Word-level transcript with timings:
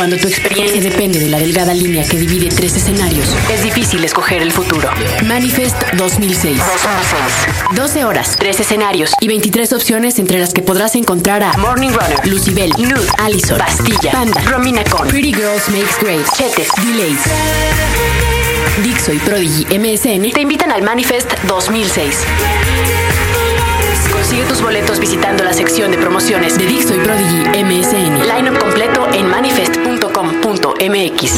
Cuando 0.00 0.16
tu 0.16 0.28
experiencia 0.28 0.80
depende 0.80 1.18
de 1.18 1.28
la 1.28 1.38
delgada 1.38 1.74
línea 1.74 2.08
que 2.08 2.16
divide 2.16 2.48
tres 2.48 2.74
escenarios, 2.74 3.28
es 3.52 3.62
difícil 3.62 4.02
escoger 4.02 4.40
el 4.40 4.50
futuro. 4.50 4.88
Manifest 5.26 5.76
2006. 5.92 6.58
12 7.74 8.04
horas, 8.06 8.34
3 8.38 8.60
escenarios 8.60 9.12
y 9.20 9.28
23 9.28 9.74
opciones 9.74 10.18
entre 10.18 10.38
las 10.38 10.54
que 10.54 10.62
podrás 10.62 10.94
encontrar 10.94 11.42
a 11.42 11.52
Morning 11.58 11.90
Runner, 11.90 12.26
Lucibel, 12.26 12.70
Nude, 12.78 13.06
Allison, 13.18 13.58
Bastilla, 13.58 14.10
Panda, 14.10 14.40
Romina 14.44 14.82
Con, 14.84 15.06
Pretty 15.06 15.34
Girls 15.34 15.68
Makes 15.68 15.96
Great, 16.00 16.26
Chetes, 16.34 16.68
Delays. 16.82 17.20
Dixo 18.82 19.12
y 19.12 19.18
Prodigy 19.18 19.66
MSN 19.78 20.32
te 20.32 20.40
invitan 20.40 20.72
al 20.72 20.80
Manifest 20.80 21.30
2006. 21.46 22.24
Consigue 24.20 24.44
tus 24.44 24.60
boletos 24.60 25.00
visitando 25.00 25.42
la 25.44 25.54
sección 25.54 25.90
de 25.90 25.96
promociones 25.96 26.58
de 26.58 26.66
Dixo 26.66 26.94
y 26.94 26.98
Prodigy 26.98 27.38
MSN. 27.64 28.28
Line-up 28.28 28.58
completo 28.58 29.08
en 29.14 29.26
manifest.com.mx. 29.26 31.32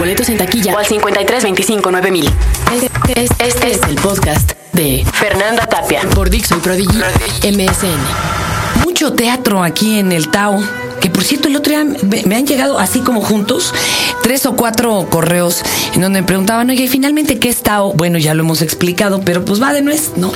Boletos 0.00 0.28
en 0.30 0.36
taquilla 0.36 0.74
o 0.74 0.78
al 0.78 0.84
53 0.84 1.44
25 1.44 1.92
9000. 1.92 2.28
Este, 2.72 2.90
este 3.38 3.70
es 3.70 3.82
el 3.88 3.94
podcast 3.94 4.50
de 4.72 5.06
Fernanda 5.12 5.64
Tapia 5.66 6.00
por 6.12 6.28
Dixo 6.28 6.56
y 6.56 6.58
Prodigy 6.58 6.98
MSN. 7.44 8.82
Mucho 8.84 9.12
teatro 9.12 9.62
aquí 9.62 10.00
en 10.00 10.10
el 10.10 10.28
Tao. 10.28 10.60
Que 11.00 11.08
por 11.08 11.22
cierto, 11.22 11.46
el 11.46 11.54
otro 11.54 11.72
día 11.72 11.86
me 12.24 12.34
han 12.34 12.48
llegado 12.48 12.80
así 12.80 12.98
como 12.98 13.20
juntos 13.20 13.72
tres 14.24 14.46
o 14.46 14.56
cuatro 14.56 15.06
correos 15.10 15.60
en 15.94 16.00
donde 16.00 16.22
me 16.22 16.26
preguntaban, 16.26 16.70
oye, 16.70 16.88
finalmente, 16.88 17.38
¿qué 17.38 17.50
es 17.50 17.62
Tao? 17.62 17.92
Bueno, 17.92 18.16
ya 18.16 18.32
lo 18.32 18.42
hemos 18.42 18.62
explicado, 18.62 19.20
pero 19.20 19.44
pues 19.44 19.62
va 19.62 19.74
de 19.74 19.82
nuez, 19.82 20.12
¿no? 20.16 20.32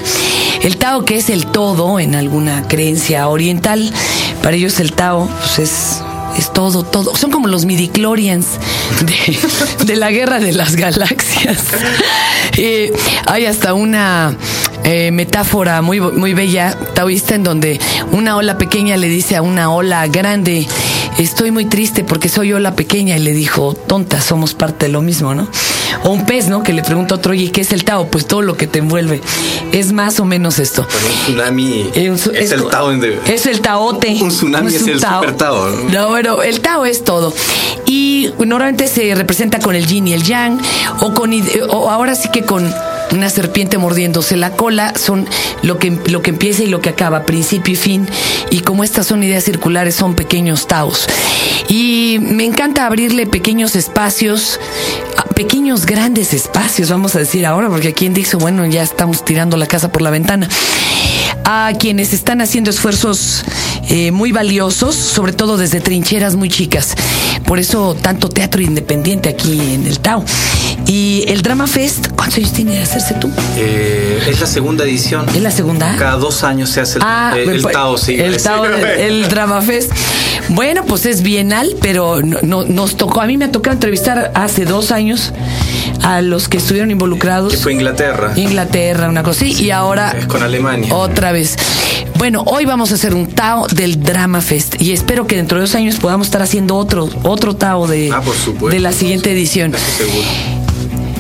El 0.63 0.77
Tao, 0.77 1.07
que 1.07 1.17
es 1.17 1.31
el 1.31 1.47
todo 1.47 1.99
en 1.99 2.15
alguna 2.15 2.69
creencia 2.69 3.27
oriental, 3.29 3.91
para 4.43 4.57
ellos 4.57 4.79
el 4.79 4.93
Tao 4.93 5.27
pues 5.39 5.59
es 5.59 6.03
es 6.37 6.53
todo, 6.53 6.85
todo. 6.85 7.17
Son 7.17 7.31
como 7.31 7.49
los 7.49 7.65
midichlorians 7.65 8.47
de, 9.01 9.87
de 9.87 9.97
la 9.97 10.11
guerra 10.11 10.39
de 10.39 10.53
las 10.53 10.77
galaxias. 10.77 11.59
Eh, 12.61 12.93
hay 13.27 13.47
hasta 13.47 13.73
una 13.73 14.35
eh, 14.83 15.13
metáfora 15.13 15.81
muy, 15.81 16.01
muy 16.01 16.35
bella 16.35 16.77
taoísta 16.95 17.37
en 17.37 17.45
donde 17.45 17.79
una 18.11 18.37
ola 18.37 18.59
pequeña 18.59 18.97
le 18.97 19.07
dice 19.07 19.37
a 19.37 19.43
una 19.43 19.71
ola 19.71 20.09
grande, 20.09 20.67
estoy 21.19 21.51
muy 21.51 21.65
triste 21.67 22.05
porque 22.05 22.29
soy 22.29 22.53
ola 22.53 22.75
pequeña 22.75 23.17
y 23.17 23.21
le 23.21 23.33
dijo, 23.33 23.75
tonta, 23.75 24.21
somos 24.21 24.55
parte 24.55 24.87
de 24.87 24.93
lo 24.93 25.03
mismo, 25.03 25.35
¿no? 25.35 25.49
O 26.05 26.11
un 26.11 26.27
pez, 26.27 26.49
¿no? 26.49 26.63
Que 26.63 26.73
le 26.73 26.83
pregunta 26.83 27.15
a 27.15 27.19
otro, 27.19 27.33
oye, 27.33 27.51
¿qué 27.51 27.63
es 27.63 27.73
el 27.73 27.85
Tao? 27.85 28.07
Pues 28.09 28.27
todo 28.27 28.43
lo 28.43 28.57
que 28.57 28.67
te 28.67 28.79
envuelve. 28.79 29.21
Es 29.73 29.93
más 29.93 30.21
o 30.21 30.25
menos 30.25 30.59
esto. 30.59 30.83
Un 30.83 31.35
tsunami 31.35 31.91
Eh, 31.95 32.11
un 32.11 32.19
su- 32.19 32.31
es, 32.31 32.53
el 32.53 32.65
Tao 32.69 32.91
de- 32.91 33.19
Es 33.27 33.47
el 33.47 33.61
taote. 33.61 34.17
Un 34.21 34.29
tsunami 34.29 34.69
es 34.75 34.87
el 34.87 35.01
super 35.01 35.37
Tao, 35.37 35.69
¿no? 35.71 35.89
No, 35.91 36.09
bueno, 36.09 36.43
el 36.43 36.61
Tao 36.61 36.85
es 36.85 37.05
todo. 37.05 37.33
Y 37.87 38.31
normalmente 38.39 38.87
se 38.87 39.15
representa 39.15 39.59
con 39.59 39.75
el 39.75 39.87
yin 39.87 40.09
y 40.09 40.13
el 40.13 40.23
yang, 40.23 40.61
o 41.01 41.15
con 41.15 41.33
o 41.71 41.91
ahora 41.91 42.15
sí 42.15 42.29
que 42.31 42.43
con 42.45 42.73
una 43.13 43.31
serpiente 43.31 43.79
mordiéndose 43.79 44.37
la 44.37 44.53
cola, 44.53 44.95
son 44.97 45.27
lo 45.63 45.79
que, 45.79 45.99
lo 46.07 46.23
que 46.23 46.31
empieza 46.31 46.63
y 46.63 46.67
lo 46.67 46.81
que 46.81 46.91
acaba, 46.91 47.25
principio 47.25 47.75
y 47.75 47.77
fin. 47.77 48.09
Y 48.51 48.61
como 48.61 48.85
estas 48.85 49.07
son 49.07 49.23
ideas 49.23 49.45
circulares, 49.45 49.95
son 49.95 50.15
pequeños 50.15 50.67
taos. 50.67 51.07
Y 51.69 52.19
me 52.21 52.45
encanta 52.45 52.87
abrirle 52.87 53.27
pequeños 53.27 53.77
espacios, 53.77 54.59
pequeños 55.35 55.87
grandes 55.87 56.35
espacios, 56.35 56.91
vamos 56.91 57.15
a 57.15 57.21
decir 57.21 57.47
ahora, 57.47 57.69
porque 57.69 57.89
aquí 57.89 58.07
en 58.07 58.15
Dixo, 58.15 58.39
bueno, 58.39 58.67
ya 58.67 58.83
estamos 58.83 59.25
tirando 59.25 59.57
la 59.57 59.67
casa 59.67 59.93
por 59.93 60.03
la 60.03 60.11
ventana 60.11 60.49
a 61.45 61.73
quienes 61.79 62.13
están 62.13 62.43
haciendo 62.43 62.71
esfuerzos 62.71 63.43
eh, 63.89 64.11
muy 64.11 64.33
valiosos, 64.33 64.95
sobre 64.95 65.33
todo 65.33 65.57
desde 65.57 65.81
trincheras 65.81 66.37
muy 66.37 66.51
chicas. 66.51 66.95
Por 67.47 67.59
eso 67.59 67.95
tanto 67.95 68.29
teatro 68.29 68.61
independiente 68.61 69.31
aquí 69.31 69.59
en 69.75 69.87
el 69.87 69.99
Tao. 70.01 70.25
Y 70.87 71.25
el 71.29 71.43
Drama 71.43 71.67
Fest, 71.67 72.09
¿cuántos 72.17 72.39
años 72.39 72.53
tiene 72.53 72.73
de 72.77 72.83
hacerse 72.83 73.15
tú? 73.15 73.31
Eh, 73.57 74.23
es 74.29 74.41
la 74.41 74.47
segunda 74.47 74.85
edición. 74.85 75.27
¿Es 75.29 75.43
la 75.43 75.51
segunda? 75.51 75.95
Cada 75.99 76.17
dos 76.17 76.45
años 76.45 76.71
se 76.71 76.81
hace 76.81 76.99
el, 76.99 77.05
Ah, 77.05 77.35
eh, 77.37 77.45
el 77.47 77.61
pues, 77.61 77.75
Tao, 77.75 77.99
sí. 77.99 78.15
El 78.19 78.43
Tao, 78.43 78.65
el, 78.65 78.75
el 78.85 79.29
Drama 79.29 79.61
Fest. 79.61 79.93
Bueno, 80.51 80.85
pues 80.87 81.05
es 81.05 81.23
bienal, 81.23 81.77
pero 81.83 82.23
no, 82.23 82.39
no- 82.43 82.65
nos 82.65 82.97
tocó, 82.97 83.21
a 83.21 83.27
mí 83.27 83.37
me 83.37 83.45
ha 83.47 83.53
tocado 83.53 83.75
entrevistar 83.75 84.31
hace 84.35 84.65
dos 84.65 84.91
años 84.91 85.33
a 86.03 86.23
los 86.23 86.49
que 86.49 86.57
estuvieron 86.57 86.91
involucrados. 86.91 87.53
Que 87.53 87.59
fue 87.59 87.73
Inglaterra. 87.75 88.33
Inglaterra, 88.37 89.09
una 89.11 89.23
cosa 89.23 89.45
así, 89.45 89.63
y 89.63 89.71
ahora 89.71 90.13
Es 90.19 90.27
con 90.27 90.43
Alemania. 90.43 90.95
otra 90.95 91.33
vez. 91.33 91.57
Bueno, 92.17 92.43
hoy 92.47 92.65
vamos 92.65 92.93
a 92.93 92.95
hacer 92.95 93.15
un 93.15 93.27
Tao 93.27 93.67
del 93.69 94.03
Drama 94.03 94.41
Fest 94.41 94.81
y 94.81 94.93
espero 94.93 95.27
que 95.27 95.37
dentro 95.37 95.59
de 95.59 95.63
dos 95.63 95.75
años 95.75 95.97
podamos 95.97 96.29
estar 96.29 96.41
haciendo 96.41 96.77
otro, 96.77 97.09
otro 97.25 97.55
Tao 97.57 97.87
de, 97.87 98.11
Ah, 98.13 98.23
por 98.23 98.35
supuesto. 98.35 98.69
de 98.71 98.81
la 98.81 98.93
siguiente 98.93 99.31
edición. 99.33 99.75
Seguro. 99.97 100.68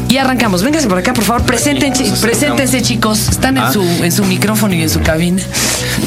Y 0.08 0.16
arrancamos. 0.16 0.62
Vénganse 0.62 0.88
por 0.88 0.98
acá, 0.98 1.12
por 1.12 1.24
favor. 1.24 1.42
Preséntense, 1.44 2.04
preséntense 2.20 2.80
chicos. 2.82 3.28
Están 3.28 3.56
en, 3.58 3.64
Ah. 3.64 3.72
su, 3.72 3.82
en 3.82 4.10
su 4.12 4.24
micrófono 4.24 4.74
y 4.74 4.82
en 4.82 4.88
su 4.90 5.00
cabina. 5.02 5.42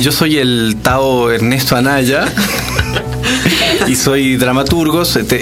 Yo 0.02 0.12
soy 0.12 0.38
el 0.38 0.78
Tao 0.82 1.30
Ernesto 1.32 1.76
Anaya. 1.76 2.26
Y 3.88 3.96
soy 3.96 4.38
dramaturgo 4.38 5.06
se- 5.06 5.24
te- 5.24 5.40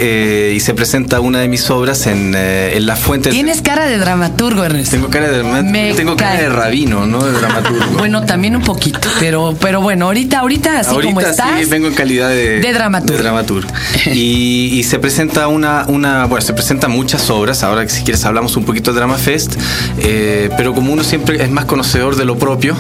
eh, 0.50 0.54
y 0.54 0.60
se 0.60 0.74
presenta 0.74 1.20
una 1.20 1.40
de 1.40 1.48
mis 1.48 1.70
obras 1.70 2.08
en, 2.08 2.34
eh, 2.36 2.78
en 2.78 2.86
La 2.86 2.96
Fuente. 2.96 3.30
Tienes 3.30 3.62
cara 3.62 3.86
de 3.86 3.98
dramaturgo, 3.98 4.64
Ernesto. 4.64 4.92
Tengo 4.96 5.10
cara 5.10 5.30
de, 5.30 5.44
Me 5.64 5.94
tengo 5.94 6.16
cara 6.16 6.40
de 6.40 6.50
rabino, 6.50 7.06
¿no? 7.06 7.24
De 7.24 7.32
dramaturgo. 7.34 7.86
Bueno, 7.98 8.26
también 8.26 8.56
un 8.56 8.62
poquito, 8.64 9.08
pero, 9.20 9.56
pero 9.60 9.82
bueno, 9.82 10.06
ahorita, 10.06 10.40
ahorita, 10.40 10.80
así 10.80 10.96
como 10.96 11.22
estás. 11.22 11.60
sí 11.60 11.66
vengo 11.70 11.88
en 11.88 11.94
calidad 11.94 12.30
de, 12.30 12.60
de 12.60 12.74
dramaturgo. 12.74 13.18
de 13.18 13.24
dramaturgo. 13.24 13.70
Y, 14.14 14.80
y 14.80 14.84
se 14.84 15.00
presenta 15.00 15.48
una, 15.48 15.86
una, 15.88 16.26
bueno, 16.26 16.44
se 16.46 16.54
presentan 16.54 16.92
muchas 16.92 17.30
obras. 17.30 17.64
Ahora 17.64 17.84
que 17.84 17.90
si 17.90 18.04
quieres 18.04 18.24
hablamos 18.26 18.56
un 18.58 18.64
poquito 18.66 18.92
de 18.92 18.98
Drama 19.00 19.18
Fest, 19.18 19.56
eh, 20.00 20.50
pero 20.58 20.74
como 20.74 20.92
uno 20.94 21.04
siempre 21.04 21.44
es 21.44 21.50
más 21.52 21.66
conocedor 21.66 22.16
de 22.16 22.26
lo 22.26 22.38
propio 22.38 22.76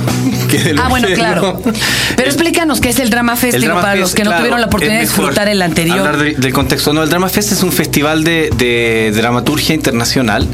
que 0.49 0.57
de 0.59 0.73
lo 0.73 0.81
Ah, 0.83 0.87
bueno, 0.89 1.07
claro. 1.13 1.61
Pero 2.15 2.29
explícanos 2.29 2.79
qué 2.81 2.89
es 2.89 2.99
el 2.99 3.09
Drama 3.09 3.35
Fest, 3.35 3.55
el 3.55 3.61
Drama 3.63 3.81
para 3.81 3.93
Fest, 3.93 4.01
los 4.01 4.15
que 4.15 4.23
no 4.23 4.29
claro, 4.31 4.41
tuvieron 4.43 4.61
la 4.61 4.67
oportunidad 4.67 4.97
de 4.99 5.01
disfrutar 5.05 5.47
el 5.51 5.61
anterior. 5.61 5.99
Hablar 5.99 6.17
de- 6.17 6.33
del 6.33 6.53
contexto. 6.53 6.93
No, 6.93 7.03
el 7.03 7.09
Drama 7.09 7.29
Fest 7.29 7.51
es 7.51 7.63
un 7.63 7.71
festival 7.71 8.23
de, 8.23 8.49
de 8.57 9.11
dramaturgia 9.15 9.75
internacional 9.75 10.47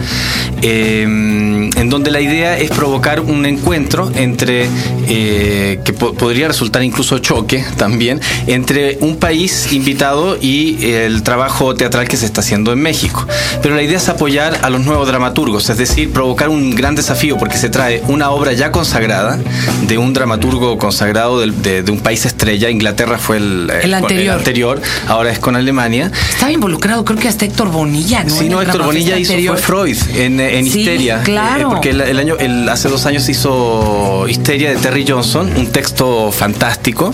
eh, 0.61 1.01
en 1.03 1.89
donde 1.89 2.11
la 2.11 2.22
idea 2.22 2.57
es 2.57 2.69
provocar 2.72 3.19
un 3.19 3.45
encuentro 3.45 4.11
entre, 4.16 4.67
eh, 5.07 5.79
que 5.84 5.94
po- 5.94 6.13
podría 6.13 6.47
resultar 6.47 6.84
incluso 6.84 7.19
choque 7.19 7.63
también, 7.78 8.22
entre 8.47 8.97
un 9.01 9.17
país 9.17 9.72
invitado 9.73 10.38
y 10.41 10.91
el 10.91 11.23
trabajo 11.23 11.75
teatral 11.75 12.07
que 12.07 12.17
se 12.17 12.25
está 12.25 12.41
haciendo 12.41 12.72
en 12.73 12.79
México. 12.81 13.28
Pero 13.61 13.75
la 13.75 13.81
idea 13.84 13.97
es 13.97 14.09
apoyar 14.09 14.59
a 14.61 14.69
los 14.69 14.81
nuevos 14.85 15.07
dramaturgos, 15.07 15.69
es 15.69 15.78
decir, 15.78 16.11
provocar 16.11 16.50
un 16.50 16.75
gran 16.75 16.95
desafío 16.95 17.38
porque 17.38 17.57
se 17.57 17.69
trae 17.69 18.01
una 18.07 18.29
obra 18.31 18.53
ya 18.53 18.72
consagrada 18.72 19.39
de 19.88 19.97
un 19.97 20.13
dramaturgo 20.13 20.78
consagrado 20.78 21.39
de, 21.39 21.84
de 21.84 21.91
un 21.91 22.00
país 22.00 22.25
estrella. 22.25 22.69
Inglaterra 22.69 23.17
fue 23.17 23.38
el, 23.38 23.69
eh, 23.72 23.79
El 23.84 23.94
anterior. 23.94 24.38
anterior, 24.38 24.81
ahora 25.07 25.31
es 25.31 25.40
con 25.40 25.56
Alemania. 25.56 26.12
Estaba 26.29 26.51
involucrado, 26.51 27.03
creo 27.06 27.18
que 27.19 27.28
hasta 27.28 27.46
Héctor 27.46 27.69
Bonilla, 27.72 28.23
¿no? 28.23 28.35
Sí, 28.35 28.50
no, 28.50 28.62
Héctor 28.62 28.84
Bonilla 28.84 29.18
hizo 29.18 29.34
fue 29.34 29.57
Freud 29.57 29.97
en, 30.16 30.40
en 30.40 30.66
Sí, 30.69 30.79
Histeria. 30.79 31.22
claro. 31.23 31.68
Eh, 31.68 31.72
porque 31.72 31.90
el, 31.91 32.01
el 32.01 32.19
año, 32.19 32.35
el- 32.40 32.68
hace 32.69 32.90
dos 32.90 33.06
años 33.06 33.28
hizo 33.29 34.25
Histeria 34.28 34.69
de 34.72 34.75
Terry 34.78 35.06
Johnson, 35.07 35.51
un 35.56 35.68
texto 35.68 36.31
fantástico. 36.31 37.13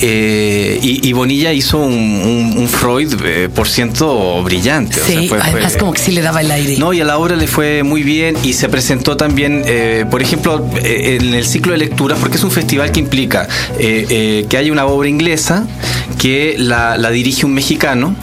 eh, 0.00 0.78
y, 0.82 1.08
y 1.08 1.12
Bonilla 1.12 1.52
hizo 1.52 1.78
un, 1.78 1.92
un- 1.92 2.54
un 2.58 2.68
Freud 2.68 3.14
eh, 3.24 3.48
por 3.54 3.68
ciento 3.68 4.42
brillante. 4.42 5.00
o 5.00 5.04
sea, 5.04 5.20
Sí, 5.20 5.28
fue- 5.28 5.38
fue- 5.40 5.50
además 5.50 5.76
como 5.76 5.92
que 5.92 6.00
sí 6.02 6.12
le 6.12 6.22
daba 6.22 6.40
el 6.40 6.50
aire. 6.50 6.76
no, 6.78 6.92
y 6.92 7.00
a 7.00 7.04
la 7.04 7.18
obra 7.18 7.36
le 7.36 7.46
fue 7.46 7.82
muy 7.82 8.02
bien 8.02 8.36
y 8.42 8.52
se 8.54 8.68
presentó 8.68 9.16
también, 9.16 9.62
eh, 9.66 10.04
por 10.10 10.22
ejemplo, 10.22 10.66
eh, 10.82 11.18
en 11.20 11.34
el 11.34 11.44
ciclo 11.46 11.72
de 11.72 11.78
lecturas, 11.78 12.18
porque 12.20 12.36
es 12.36 12.44
un 12.44 12.50
festival 12.50 12.92
que 12.92 13.00
implica 13.00 13.48
eh, 13.78 14.06
eh, 14.10 14.46
que 14.48 14.56
haya 14.56 14.72
una 14.72 14.86
obra 14.86 15.08
inglesa 15.08 15.64
que 16.18 16.56
la, 16.58 16.96
la 16.96 17.10
dirige 17.10 17.46
un 17.46 17.54
mexicano 17.54 18.14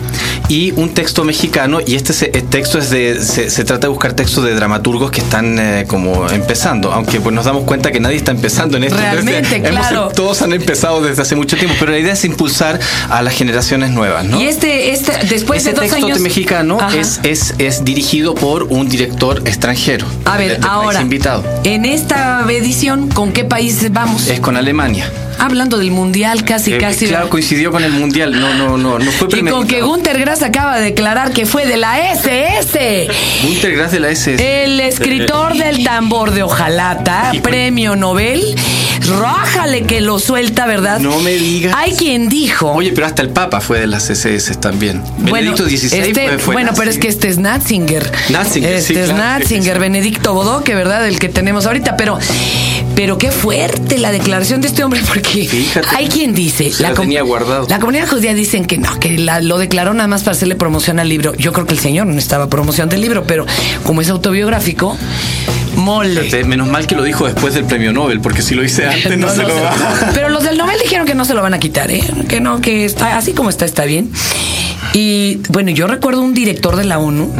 y 0.49 0.71
un 0.71 0.89
texto 0.93 1.23
mexicano 1.23 1.79
y 1.85 1.95
este 1.95 2.11
se- 2.13 2.31
el 2.33 2.43
texto 2.43 2.77
es 2.77 2.89
de 2.89 3.21
se, 3.21 3.49
se 3.49 3.63
trata 3.63 3.87
de 3.87 3.89
buscar 3.89 4.13
textos 4.13 4.43
de 4.43 4.53
dramaturgos 4.53 5.09
que 5.09 5.21
están 5.21 5.57
eh, 5.57 5.85
como 5.87 6.29
empezando 6.29 6.91
aunque 6.91 7.21
pues 7.21 7.33
nos 7.33 7.45
damos 7.45 7.63
cuenta 7.63 7.91
que 7.91 7.99
nadie 8.01 8.17
está 8.17 8.31
empezando 8.31 8.75
en 8.77 8.83
esto 8.83 8.97
Realmente, 8.97 9.59
Desde- 9.61 9.69
hemos- 9.69 10.13
todos 10.13 10.41
han 10.41 10.51
empezado 10.53 11.01
desde 11.01 11.21
hace 11.21 11.35
mucho 11.35 11.55
tiempo 11.55 11.75
pero 11.79 11.91
la 11.93 11.99
idea 11.99 12.13
es 12.13 12.25
impulsar 12.25 12.79
a 13.09 13.21
las 13.21 13.33
generaciones 13.33 13.91
nuevas 13.91 14.25
¿no? 14.25 14.41
Y 14.41 14.45
este, 14.47 14.91
este, 14.91 15.13
después 15.29 15.61
Ese 15.61 15.69
de 15.69 15.75
dos 15.75 15.85
texto 15.89 16.05
años. 16.07 16.19
mexicano 16.19 16.77
es, 16.93 17.19
es, 17.23 17.53
es 17.57 17.85
dirigido 17.85 18.35
por 18.35 18.63
un 18.63 18.89
director 18.89 19.41
extranjero. 19.45 20.05
A 20.25 20.37
ver, 20.37 20.59
ahora. 20.67 21.01
invitado. 21.01 21.43
En 21.63 21.85
esta 21.85 22.43
edición, 22.49 23.09
¿con 23.09 23.31
qué 23.31 23.43
país 23.45 23.91
vamos? 23.91 24.27
Es 24.27 24.39
con 24.39 24.57
Alemania. 24.57 25.09
Hablando 25.39 25.77
del 25.77 25.91
mundial, 25.91 26.43
casi, 26.45 26.73
Eh, 26.73 26.77
casi. 26.77 27.07
claro, 27.07 27.29
coincidió 27.29 27.71
con 27.71 27.83
el 27.83 27.91
mundial. 27.91 28.39
No, 28.39 28.53
no, 28.53 28.77
no, 28.77 28.99
no 28.99 29.11
fue 29.11 29.27
y 29.39 29.43
con 29.43 29.67
que. 29.67 29.81
Gunter 29.81 30.19
Grass 30.19 30.41
acaba 30.43 30.77
de 30.77 30.85
declarar 30.85 31.31
que 31.31 31.45
fue 31.45 31.65
de 31.65 31.77
la 31.77 31.99
SS. 32.11 33.07
Gunter 33.43 33.75
Grass 33.75 33.91
de 33.91 33.99
la 33.99 34.09
SS. 34.09 34.63
El 34.63 34.79
escritor 34.79 35.55
del 35.57 35.83
tambor 35.83 36.31
de 36.31 36.43
Hojalata, 36.43 37.31
Y- 37.33 37.39
premio 37.39 37.95
Nobel, 37.95 38.55
Rájale 39.19 39.83
que 39.83 39.99
lo 39.99 40.17
suelta, 40.17 40.65
¿verdad? 40.65 40.99
No 40.99 41.19
me 41.19 41.31
digas. 41.31 41.75
Hay 41.77 41.91
quien 41.93 42.29
dijo. 42.29 42.71
Oye, 42.71 42.93
pero 42.93 43.05
hasta 43.05 43.21
el 43.21 43.29
Papa 43.29 43.59
fue 43.59 43.79
de 43.81 43.87
las 43.87 44.07
CSS 44.07 44.55
también. 44.61 45.01
Benedicto 45.17 45.65
XVI 45.65 45.99
este, 45.99 46.13
fue, 46.13 46.37
fue 46.39 46.53
Bueno, 46.55 46.71
pero 46.77 46.89
es 46.89 46.97
que 46.97 47.09
este 47.09 47.27
es 47.27 47.37
Natzinger. 47.37 48.09
Natzinger, 48.29 48.75
Este 48.75 48.93
sí, 48.93 48.99
es 48.99 49.09
claro. 49.09 49.17
Natzinger, 49.39 49.79
Benedicto 49.79 50.33
Bodoque, 50.33 50.73
¿verdad? 50.73 51.05
El 51.05 51.19
que 51.19 51.27
tenemos 51.27 51.65
ahorita. 51.65 51.97
Pero, 51.97 52.17
pero 52.95 53.17
qué 53.17 53.31
fuerte 53.31 53.97
la 53.97 54.11
declaración 54.11 54.61
de 54.61 54.67
este 54.67 54.83
hombre, 54.83 55.01
porque 55.07 55.45
Fíjate. 55.47 55.87
hay 55.95 56.07
quien 56.07 56.33
dice. 56.33 56.71
Se 56.71 56.83
la 56.83 56.89
com- 56.93 57.05
tenía 57.05 57.21
guardado. 57.23 57.65
La 57.69 57.79
comunidad 57.79 58.07
judía 58.07 58.33
dicen 58.33 58.65
que 58.65 58.77
no, 58.77 58.99
que 58.99 59.17
la- 59.17 59.41
lo 59.41 59.57
declaró 59.57 59.93
nada 59.93 60.07
más 60.07 60.23
para 60.23 60.33
hacerle 60.35 60.55
promoción 60.55 60.99
al 60.99 61.09
libro. 61.09 61.33
Yo 61.35 61.53
creo 61.53 61.65
que 61.65 61.73
el 61.73 61.79
señor 61.79 62.07
no 62.07 62.17
estaba 62.19 62.49
promoción 62.49 62.89
del 62.89 63.01
libro, 63.01 63.23
pero 63.25 63.45
como 63.83 64.01
es 64.01 64.09
autobiográfico, 64.09 64.97
mole. 65.75 66.21
Fíjate, 66.21 66.43
Menos 66.43 66.67
mal 66.67 66.85
que 66.85 66.95
lo 66.95 67.03
dijo 67.03 67.25
después 67.25 67.53
del 67.55 67.65
premio 67.65 67.91
Nobel, 67.93 68.19
porque 68.21 68.41
si 68.41 68.53
lo 68.53 68.63
hice 68.63 68.85
antes 68.87 69.17
no, 69.17 69.27
No, 69.27 69.33
se 69.33 69.41
no 69.41 69.47
lo 69.49 69.55
va. 69.55 69.73
Pero 70.13 70.29
los 70.29 70.43
del 70.43 70.57
Nobel 70.57 70.77
dijeron 70.83 71.07
que 71.07 71.15
no 71.15 71.25
se 71.25 71.33
lo 71.33 71.41
van 71.41 71.53
a 71.55 71.59
quitar, 71.59 71.89
¿eh? 71.91 72.03
Que 72.27 72.39
no, 72.41 72.61
que 72.61 72.85
está 72.85 73.17
así 73.17 73.33
como 73.33 73.49
está, 73.49 73.65
está 73.65 73.85
bien. 73.85 74.11
Y 74.93 75.37
bueno, 75.49 75.71
yo 75.71 75.87
recuerdo 75.87 76.21
un 76.21 76.33
director 76.33 76.75
de 76.75 76.83
la 76.83 76.99
ONU 76.99 77.31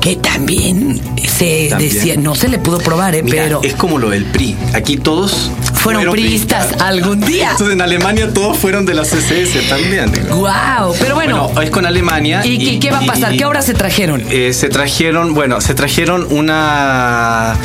que 0.00 0.16
también 0.16 1.00
se 1.42 1.68
También. 1.70 1.92
decía, 1.94 2.16
no 2.16 2.34
se 2.34 2.48
le 2.48 2.58
pudo 2.58 2.78
probar, 2.78 3.14
¿eh? 3.14 3.22
Mira, 3.22 3.42
pero 3.44 3.60
es 3.64 3.74
como 3.74 3.98
lo 3.98 4.10
del 4.10 4.24
PRI. 4.26 4.56
Aquí 4.74 4.96
todos 4.96 5.50
fueron 5.74 6.10
priistas 6.12 6.68
algún 6.80 7.20
día. 7.26 7.50
Entonces 7.52 7.74
en 7.74 7.80
Alemania 7.82 8.32
todos 8.32 8.56
fueron 8.56 8.86
de 8.86 8.94
la 8.94 9.02
CSS 9.02 9.68
también. 9.68 10.12
digo. 10.12 10.36
Wow, 10.36 10.94
pero 11.00 11.14
bueno. 11.16 11.48
Bueno, 11.48 11.60
es 11.62 11.70
con 11.70 11.84
Alemania. 11.86 12.42
¿Y, 12.44 12.68
y 12.68 12.78
qué 12.78 12.90
va 12.90 12.98
a 12.98 13.06
pasar? 13.06 13.34
y- 13.34 13.38
¿Qué 13.38 13.44
obras 13.44 13.64
se 13.66 13.74
trajeron? 13.74 14.22
Eh, 14.30 14.52
se 14.52 14.68
trajeron, 14.68 15.34
bueno, 15.34 15.60
se 15.60 15.74
trajeron 15.74 16.26
una... 16.30 17.56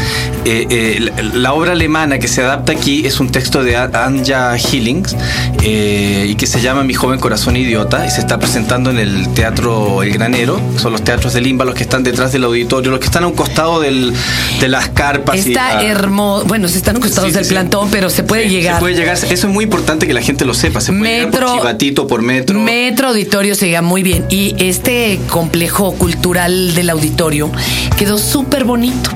eh, 0.49 0.67
eh, 0.69 0.99
la, 0.99 1.21
la 1.23 1.53
obra 1.53 1.73
alemana 1.73 2.19
que 2.19 2.27
se 2.27 2.41
adapta 2.41 2.71
aquí 2.71 3.05
es 3.05 3.19
un 3.19 3.29
texto 3.31 3.63
de 3.63 3.75
A- 3.77 3.89
Anja 4.05 4.55
Hillings 4.57 5.15
eh, 5.63 6.27
y 6.29 6.35
que 6.35 6.47
se 6.47 6.61
llama 6.61 6.83
Mi 6.83 6.93
joven 6.93 7.19
corazón 7.19 7.55
idiota 7.55 8.05
y 8.05 8.11
se 8.11 8.19
está 8.19 8.39
presentando 8.39 8.89
en 8.89 8.99
el 8.99 9.29
Teatro 9.33 10.03
El 10.03 10.11
Granero, 10.11 10.59
que 10.73 10.79
son 10.79 10.91
los 10.91 11.03
teatros 11.03 11.33
de 11.33 11.41
Limba, 11.41 11.65
los 11.65 11.75
que 11.75 11.83
están 11.83 12.03
detrás 12.03 12.31
del 12.31 12.43
auditorio, 12.43 12.91
los 12.91 12.99
que 12.99 13.05
están 13.07 13.23
a 13.23 13.27
un 13.27 13.33
costado 13.33 13.79
del, 13.79 14.13
de 14.59 14.67
las 14.67 14.89
carpas. 14.89 15.35
y 15.45 15.49
Está 15.51 15.75
la- 15.75 15.83
hermoso. 15.83 16.45
Bueno, 16.45 16.67
se 16.67 16.77
están 16.77 16.99
costados 16.99 17.29
Sí, 17.29 17.35
del 17.35 17.45
sí. 17.45 17.51
plantón, 17.51 17.89
pero 17.91 18.09
se 18.09 18.23
puede 18.23 18.43
Sí, 18.45 18.49
llegar. 18.49 18.75
Se 18.75 18.79
puede 18.81 18.95
llegar. 18.95 19.15
Eso 19.15 19.25
es 19.29 19.45
muy 19.45 19.63
importante 19.65 20.07
que 20.07 20.13
la 20.13 20.21
gente 20.21 20.45
lo 20.45 20.53
sepa. 20.53 20.81
Se 20.81 20.91
puede 20.93 21.03
llegar 21.11 21.31
Metro, 21.31 21.47
por 21.47 21.57
chivatito, 21.57 22.07
por 22.07 22.21
metro. 22.21 22.59
Metro 22.59 23.09
Auditorio 23.09 23.55
se 23.55 23.65
llega 23.67 23.81
muy 23.81 24.03
bien. 24.03 24.25
Y 24.29 24.55
este 24.59 25.19
complejo 25.29 25.93
cultural 25.93 26.73
del 26.75 26.89
auditorio 26.89 27.51
quedó 27.97 28.17
súper 28.17 28.63
bonito. 28.63 29.09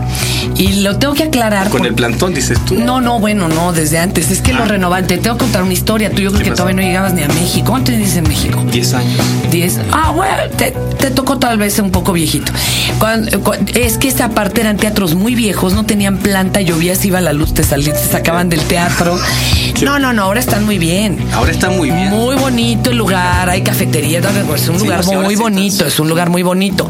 Y 0.57 0.81
lo 0.81 0.97
tengo 0.97 1.13
que 1.13 1.20
aclarar. 1.23 1.69
Con 1.69 1.79
por- 1.79 1.87
el 1.87 1.93
plantón, 1.93 2.33
dices 2.33 2.59
tú. 2.65 2.75
No, 2.75 3.01
no, 3.01 3.19
bueno, 3.19 3.47
no, 3.47 3.73
desde 3.73 3.99
antes. 3.99 4.31
Es 4.31 4.41
que 4.41 4.53
lo 4.53 4.63
Ah. 4.63 4.67
renovante. 4.67 5.17
Tengo 5.17 5.37
que 5.37 5.43
contar 5.45 5.63
una 5.63 5.73
historia. 5.73 6.09
Tú 6.11 6.21
yo 6.21 6.29
creo 6.31 6.43
¿Qué 6.43 6.49
que 6.49 6.55
todavía 6.55 6.75
no 6.75 6.81
llegabas 6.81 7.13
ni 7.13 7.23
a 7.23 7.27
México. 7.27 7.67
¿Cuánto 7.71 7.91
tienes 7.91 8.15
en 8.15 8.23
México? 8.27 8.63
10 8.71 8.93
años. 8.93 9.19
10. 9.51 9.79
Ah, 9.91 10.11
bueno, 10.15 10.35
te, 10.57 10.73
te 10.99 11.11
tocó 11.11 11.37
tal 11.37 11.57
vez 11.57 11.77
un 11.79 11.91
poco 11.91 12.13
viejito. 12.13 12.51
Cuando- 12.99 13.29
es 13.73 13.97
que 13.97 14.07
esa 14.07 14.29
parte 14.29 14.61
eran 14.61 14.77
teatros 14.77 15.15
muy 15.15 15.35
viejos, 15.35 15.73
no 15.73 15.85
tenían 15.85 16.17
planta, 16.17 16.61
llovía, 16.61 16.95
se 16.95 17.07
iba 17.07 17.21
la 17.21 17.33
luz, 17.33 17.53
te 17.53 17.63
salían, 17.63 17.95
te 17.95 18.05
sacaban 18.05 18.49
del 18.49 18.61
teatro. 18.61 19.17
No, 19.83 19.97
no, 19.99 20.13
no, 20.13 20.23
ahora 20.23 20.39
están 20.39 20.65
muy 20.65 20.77
bien. 20.77 21.17
Ahora 21.33 21.51
está 21.51 21.69
muy 21.69 21.89
bien. 21.89 22.09
Muy 22.09 22.35
bonito 22.35 22.91
el 22.91 22.97
lugar, 22.97 23.49
hay 23.49 23.61
cafetería, 23.61 24.19
es 24.19 24.67
un 24.69 24.77
Sí, 24.79 24.83
lugar 24.85 25.03
sí, 25.03 25.15
muy 25.15 25.35
bonito, 25.35 25.85
es 25.85 25.99
un 25.99 26.09
lugar 26.09 26.29
muy 26.29 26.43
bonito. 26.43 26.89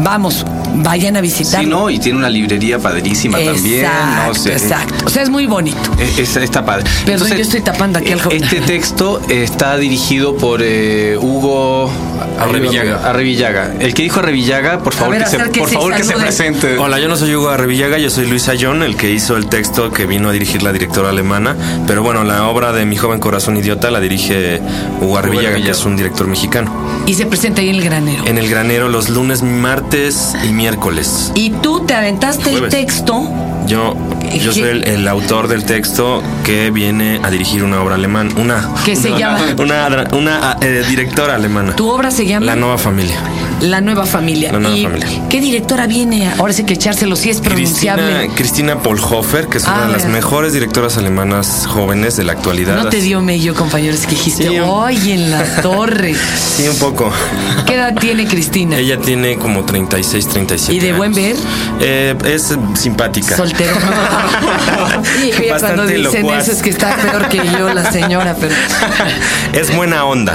Vamos, 0.00 0.44
vayan 0.76 1.16
a 1.16 1.20
visitarlo. 1.20 1.64
Sí, 1.64 1.70
no, 1.70 1.90
y 1.90 1.98
tiene 1.98 2.18
una 2.18 2.28
librería 2.30 2.78
padrísima 2.78 3.38
también. 3.38 3.71
Exacto, 3.80 4.26
No 4.28 4.34
sé. 4.34 4.52
exacto. 4.52 4.94
O 5.06 5.10
sea, 5.10 5.22
es 5.22 5.30
muy 5.30 5.46
bonito. 5.46 5.78
Es- 5.98 6.18
es- 6.18 6.36
está 6.36 6.64
padre. 6.64 6.84
Perdón, 7.06 7.28
yo 7.28 7.34
estoy 7.36 7.60
tapando 7.60 7.98
aquí 7.98 8.12
al 8.12 8.20
joven. 8.20 8.42
Este 8.42 8.60
texto 8.60 9.20
está 9.28 9.76
dirigido 9.76 10.36
por 10.36 10.60
eh, 10.62 11.16
Hugo 11.20 11.90
Arrevillaga. 12.38 13.08
Arrevillaga. 13.08 13.72
El 13.78 13.94
que 13.94 14.02
dijo 14.02 14.20
Arrevillaga, 14.20 14.78
por 14.80 14.94
favor, 14.94 15.14
ver, 15.14 15.24
que, 15.24 15.30
se, 15.30 15.38
por 15.38 15.68
favor 15.70 15.94
que 15.94 16.04
se 16.04 16.14
presente. 16.14 16.78
Hola, 16.78 16.98
yo 16.98 17.08
no 17.08 17.16
soy 17.16 17.34
Hugo 17.34 17.48
Arrevillaga, 17.50 17.98
yo 17.98 18.10
soy 18.10 18.26
Luis 18.26 18.48
Ayón, 18.48 18.82
el 18.82 18.96
que 18.96 19.10
hizo 19.10 19.36
el 19.36 19.46
texto 19.46 19.90
que 19.92 20.06
vino 20.06 20.28
a 20.28 20.32
dirigir 20.32 20.62
la 20.62 20.72
directora 20.72 21.10
alemana. 21.10 21.56
Pero 21.86 22.02
bueno, 22.02 22.24
la 22.24 22.46
obra 22.48 22.72
de 22.72 22.84
Mi 22.86 22.96
joven 22.96 23.20
corazón 23.20 23.56
idiota 23.56 23.90
la 23.90 24.00
dirige 24.00 24.60
Hugo 25.00 25.18
Arrevillaga, 25.18 25.48
que 25.48 25.54
Arrevillaga. 25.54 25.72
es 25.78 25.84
un 25.84 25.96
director 25.96 26.26
mexicano. 26.26 26.72
Y 27.06 27.14
se 27.14 27.26
presenta 27.26 27.60
ahí 27.60 27.68
en 27.70 27.76
el 27.76 27.84
granero. 27.84 28.24
En 28.26 28.38
el 28.38 28.48
granero 28.48 28.88
los 28.88 29.08
lunes, 29.08 29.42
martes 29.42 30.34
y 30.44 30.48
miércoles. 30.52 31.32
Y 31.34 31.50
tú 31.50 31.80
te 31.86 31.94
aventaste 31.94 32.50
el 32.52 32.68
texto. 32.68 33.22
Yo, 33.66 33.94
yo 34.22 34.52
¿Qué? 34.52 34.52
soy 34.52 34.62
el, 34.62 34.84
el 34.84 35.08
autor 35.08 35.48
del 35.48 35.64
texto 35.64 36.22
que 36.44 36.70
viene 36.70 37.20
a 37.22 37.30
dirigir 37.30 37.62
una 37.64 37.80
obra 37.82 37.94
alemana. 37.94 38.30
Una. 38.36 38.70
Que 38.84 38.96
se 38.96 39.10
llama- 39.18 39.38
Una, 39.58 40.08
una 40.12 40.56
eh, 40.60 40.84
directora 40.88 41.34
alemana. 41.36 41.74
Tu 41.76 41.88
obra 41.88 42.10
se 42.10 42.26
llama 42.26 42.46
La 42.46 42.56
nueva 42.56 42.78
familia. 42.78 43.16
La 43.62 43.80
Nueva 43.80 44.06
Familia. 44.06 44.52
La 44.52 44.58
Nueva 44.58 44.76
¿Y 44.76 44.82
Familia. 44.84 45.06
qué 45.30 45.40
directora 45.40 45.86
viene? 45.86 46.28
Ahora 46.36 46.52
sí 46.52 46.64
que 46.64 46.74
echárselo, 46.74 47.14
si 47.14 47.30
es 47.30 47.40
pronunciable. 47.40 48.04
Cristina, 48.12 48.34
Cristina 48.36 48.78
Polhofer, 48.82 49.46
que 49.46 49.58
es 49.58 49.64
Ah, 49.66 49.74
una 49.76 49.86
de 49.86 49.92
las 49.92 50.02
mira. 50.06 50.16
mejores 50.16 50.52
directoras 50.52 50.96
alemanas 50.98 51.64
jóvenes 51.68 52.16
de 52.16 52.24
la 52.24 52.32
actualidad. 52.32 52.74
No 52.82 52.88
te 52.88 53.00
dio 53.00 53.20
mello, 53.20 53.54
compañeros, 53.54 54.00
que 54.00 54.10
dijiste, 54.16 54.48
Sí, 54.48 54.56
¡ay, 54.56 55.12
en 55.12 55.30
la 55.30 55.44
torre! 55.62 56.14
Sí, 56.56 56.66
un 56.68 56.76
poco. 56.78 57.12
¿Qué 57.66 57.74
edad 57.74 57.94
tiene 58.00 58.26
Cristina? 58.26 58.76
Ella 58.76 58.98
tiene 59.00 59.36
como 59.38 59.64
36, 59.64 60.26
37. 60.28 60.74
¿Y 60.74 60.80
de 60.80 60.92
buen 60.94 61.14
ver? 61.14 61.36
Eh, 61.80 62.16
es 62.26 62.54
simpática. 62.74 63.36
Soltero. 63.36 63.74
cuando 65.60 65.86
dicen 65.86 66.02
locuaz. 66.22 66.42
eso 66.48 66.52
es 66.52 66.62
que 66.62 66.70
está 66.70 66.96
peor 66.96 67.28
que 67.28 67.36
yo, 67.58 67.72
la 67.72 67.90
señora, 67.92 68.34
pero. 68.40 68.54
es 69.52 69.74
buena 69.76 70.04
onda. 70.04 70.34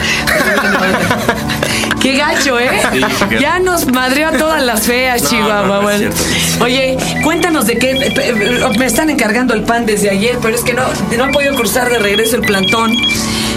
Qué 2.01 2.15
gacho, 2.15 2.59
¿eh? 2.59 2.69
Sí, 2.93 3.01
ya 3.39 3.59
nos 3.59 3.87
madreó 3.91 4.27
a 4.29 4.31
todas 4.31 4.61
las 4.63 4.81
feas, 4.83 5.21
No, 5.23 5.29
Chihuahua. 5.29 5.61
no, 5.61 5.67
no 5.67 5.89
es 5.89 5.99
bueno. 5.99 6.15
cierto. 6.15 6.63
Oye, 6.63 6.97
cuéntanos 7.23 7.65
de 7.67 7.77
qué. 7.77 8.73
Me 8.77 8.85
están 8.85 9.09
encargando 9.09 9.53
el 9.53 9.63
pan 9.63 9.85
desde 9.85 10.09
ayer, 10.09 10.37
pero 10.41 10.55
es 10.55 10.61
que 10.61 10.73
no, 10.73 10.83
no 11.17 11.25
he 11.25 11.31
podido 11.33 11.55
cruzar 11.55 11.89
de 11.89 11.99
regreso 11.99 12.35
el 12.35 12.41
plantón. 12.43 12.95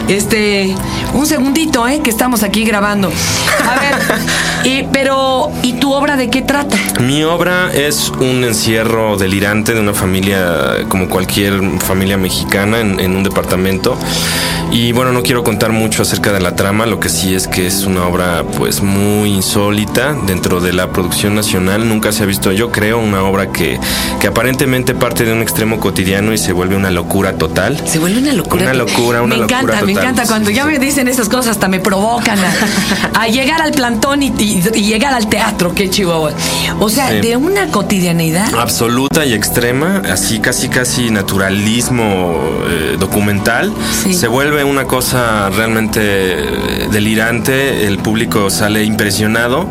Este, 0.09 0.75
un 1.13 1.27
segundito, 1.27 1.87
¿eh? 1.87 2.01
Que 2.03 2.11
estamos 2.11 2.43
aquí 2.43 2.65
grabando. 2.65 3.13
A 3.69 3.75
ver, 3.81 3.95
y, 4.65 4.83
pero, 4.93 5.53
¿y 5.63 5.75
tu 5.75 5.93
obra 5.93 6.17
de 6.17 6.29
qué 6.31 6.43
trata? 6.43 6.77
Mi 7.01 7.23
obra 7.23 7.71
es 7.73 8.09
un 8.19 8.43
encierro 8.43 9.17
delirante 9.17 9.73
de 9.73 9.81
una 9.81 9.95
familia 9.95 10.79
como 10.89 11.09
cualquier 11.09 11.61
familia 11.81 12.17
mexicana 12.17 12.81
en, 12.81 12.99
en 12.99 13.15
un 13.15 13.23
departamento. 13.23 13.97
Y 14.73 14.93
bueno, 14.93 15.13
no 15.13 15.23
quiero 15.23 15.43
contar 15.43 15.73
mucho 15.73 16.03
acerca 16.03 16.33
de 16.33 16.39
la 16.41 16.55
trama, 16.55 16.87
lo 16.87 17.01
que 17.01 17.09
sí 17.09 17.35
es 17.35 17.49
que 17.49 17.67
es 17.67 17.87
una 17.87 18.07
obra 18.07 18.45
pues 18.57 18.83
muy 18.83 19.31
insólita 19.35 20.15
dentro 20.27 20.61
de 20.61 20.73
la 20.73 20.91
producción 20.93 21.35
nacional. 21.35 21.89
Nunca 21.89 22.13
se 22.13 22.23
ha 22.23 22.27
visto, 22.27 22.53
yo 22.53 22.71
creo, 22.71 22.99
una 23.01 23.25
obra 23.25 23.51
que, 23.51 23.81
que 24.21 24.29
aparentemente 24.29 24.95
parte 24.95 25.25
de 25.25 25.33
un 25.33 25.43
extremo 25.43 25.81
cotidiano 25.81 26.33
y 26.33 26.39
se 26.39 26.53
vuelve 26.53 26.77
una 26.77 26.91
locura 26.93 27.33
total. 27.37 27.83
Se 27.85 27.99
vuelve 27.99 28.21
una 28.21 28.33
locura. 28.33 28.63
Una 28.63 28.75
locura, 28.75 29.23
una 29.23 29.35
Me 29.35 29.41
locura 29.43 29.61
encanta, 29.61 29.85
me 29.85 29.93
total. 29.93 30.09
encanta. 30.11 30.27
Cuando 30.29 30.51
ya 30.51 30.65
me 30.65 30.79
dicen 30.79 31.09
esas 31.09 31.29
cosas, 31.29 31.49
hasta 31.49 31.67
me 31.67 31.81
provocan 31.81 32.39
a, 32.39 33.21
a 33.23 33.27
llegar 33.27 33.61
al 33.63 33.73
plantón 33.73 34.23
y, 34.23 34.29
y- 34.39 34.63
y 34.75 34.83
llegar 34.85 35.13
al 35.15 35.29
teatro. 35.29 35.75
Qué 35.75 35.91
chihuahua. 35.91 36.31
O 36.79 36.89
sea, 36.89 37.09
Sí. 37.11 37.21
de 37.21 37.37
una 37.37 37.67
cotidianidad. 37.73 38.55
absoluta 38.55 39.25
y 39.27 39.33
extrema, 39.35 40.03
así 40.13 40.39
casi 40.39 40.69
casi 40.69 41.11
naturalismo 41.11 42.37
eh, 42.69 42.97
documental, 43.01 43.73
Sí. 44.05 44.15
se 44.15 44.29
vuelve 44.29 44.60
una 44.65 44.85
cosa 44.85 45.51
realmente 45.51 46.01
eh, 46.03 46.89
delirante, 46.91 47.87
el 47.87 47.99
público 47.99 48.51
sale 48.51 48.85
impresionado 48.85 49.67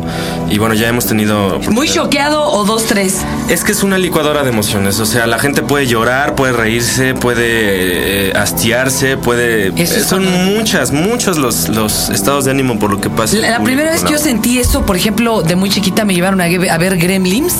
y 0.50 0.58
bueno, 0.58 0.74
ya 0.74 0.88
hemos 0.88 1.06
tenido... 1.06 1.58
Muy 1.70 1.88
choqueado 1.88 2.42
o 2.50 2.64
dos, 2.64 2.84
tres. 2.86 3.18
Es 3.48 3.64
que 3.64 3.72
es 3.72 3.82
una 3.82 3.98
licuadora 3.98 4.42
de 4.42 4.50
emociones, 4.50 4.98
o 5.00 5.06
sea, 5.06 5.26
la 5.26 5.38
gente 5.38 5.62
puede 5.62 5.86
llorar, 5.86 6.34
puede 6.34 6.52
reírse, 6.52 7.14
puede 7.14 8.30
eh, 8.30 8.32
hastiarse, 8.34 9.16
puede... 9.16 9.72
Eso 9.80 10.00
son 10.08 10.24
cuando- 10.24 10.50
muchas, 10.52 10.92
muchos 10.92 11.38
los, 11.38 11.68
los 11.68 12.08
estados 12.10 12.44
de 12.44 12.50
ánimo 12.50 12.78
por 12.78 12.90
lo 12.90 13.00
que 13.00 13.10
pasa. 13.10 13.36
La, 13.36 13.50
la 13.50 13.62
primera 13.62 13.90
vez 13.92 14.02
que 14.04 14.12
yo 14.12 14.18
sentí 14.18 14.58
eso, 14.58 14.84
por 14.86 14.96
ejemplo, 14.96 15.42
de 15.42 15.56
muy 15.56 15.70
chiquita 15.70 16.04
me 16.04 16.14
llevaron 16.14 16.40
a, 16.40 16.44
a 16.44 16.78
ver 16.78 16.96
Gremlins. 16.96 17.54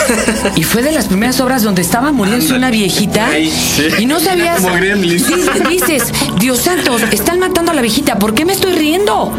y 0.56 0.64
fue 0.64 0.82
de 0.82 0.92
las 0.92 1.06
primeras 1.06 1.40
obras 1.40 1.62
donde 1.62 1.82
estaba 1.82 2.10
muriendo 2.12 2.54
una 2.56 2.70
viejita 2.70 3.28
sí. 3.32 3.84
y 3.98 4.06
no 4.06 4.18
sabías. 4.20 4.60
Como 4.60 4.74
Gremlins. 4.74 5.26
Dices, 5.68 6.12
Dios 6.38 6.59
santo, 6.60 6.96
están 7.10 7.38
matando 7.40 7.72
a 7.72 7.74
la 7.74 7.82
viejita, 7.82 8.18
¿por 8.18 8.34
qué 8.34 8.44
me 8.44 8.52
estoy 8.52 8.72
riendo? 8.72 9.32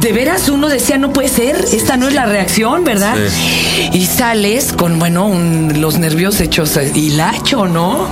De 0.00 0.12
veras 0.12 0.48
uno 0.48 0.68
decía, 0.68 0.98
no 0.98 1.12
puede 1.12 1.28
ser, 1.28 1.64
esta 1.72 1.96
no 1.96 2.08
es 2.08 2.14
la 2.14 2.26
reacción, 2.26 2.84
¿verdad? 2.84 3.14
Y 3.92 4.06
sales 4.06 4.72
con, 4.72 4.98
bueno, 4.98 5.26
un- 5.26 5.80
los 5.80 5.98
nervios 5.98 6.40
hechos 6.40 6.76
eh, 6.76 6.90
hilacho, 6.94 7.66
¿no? 7.66 8.06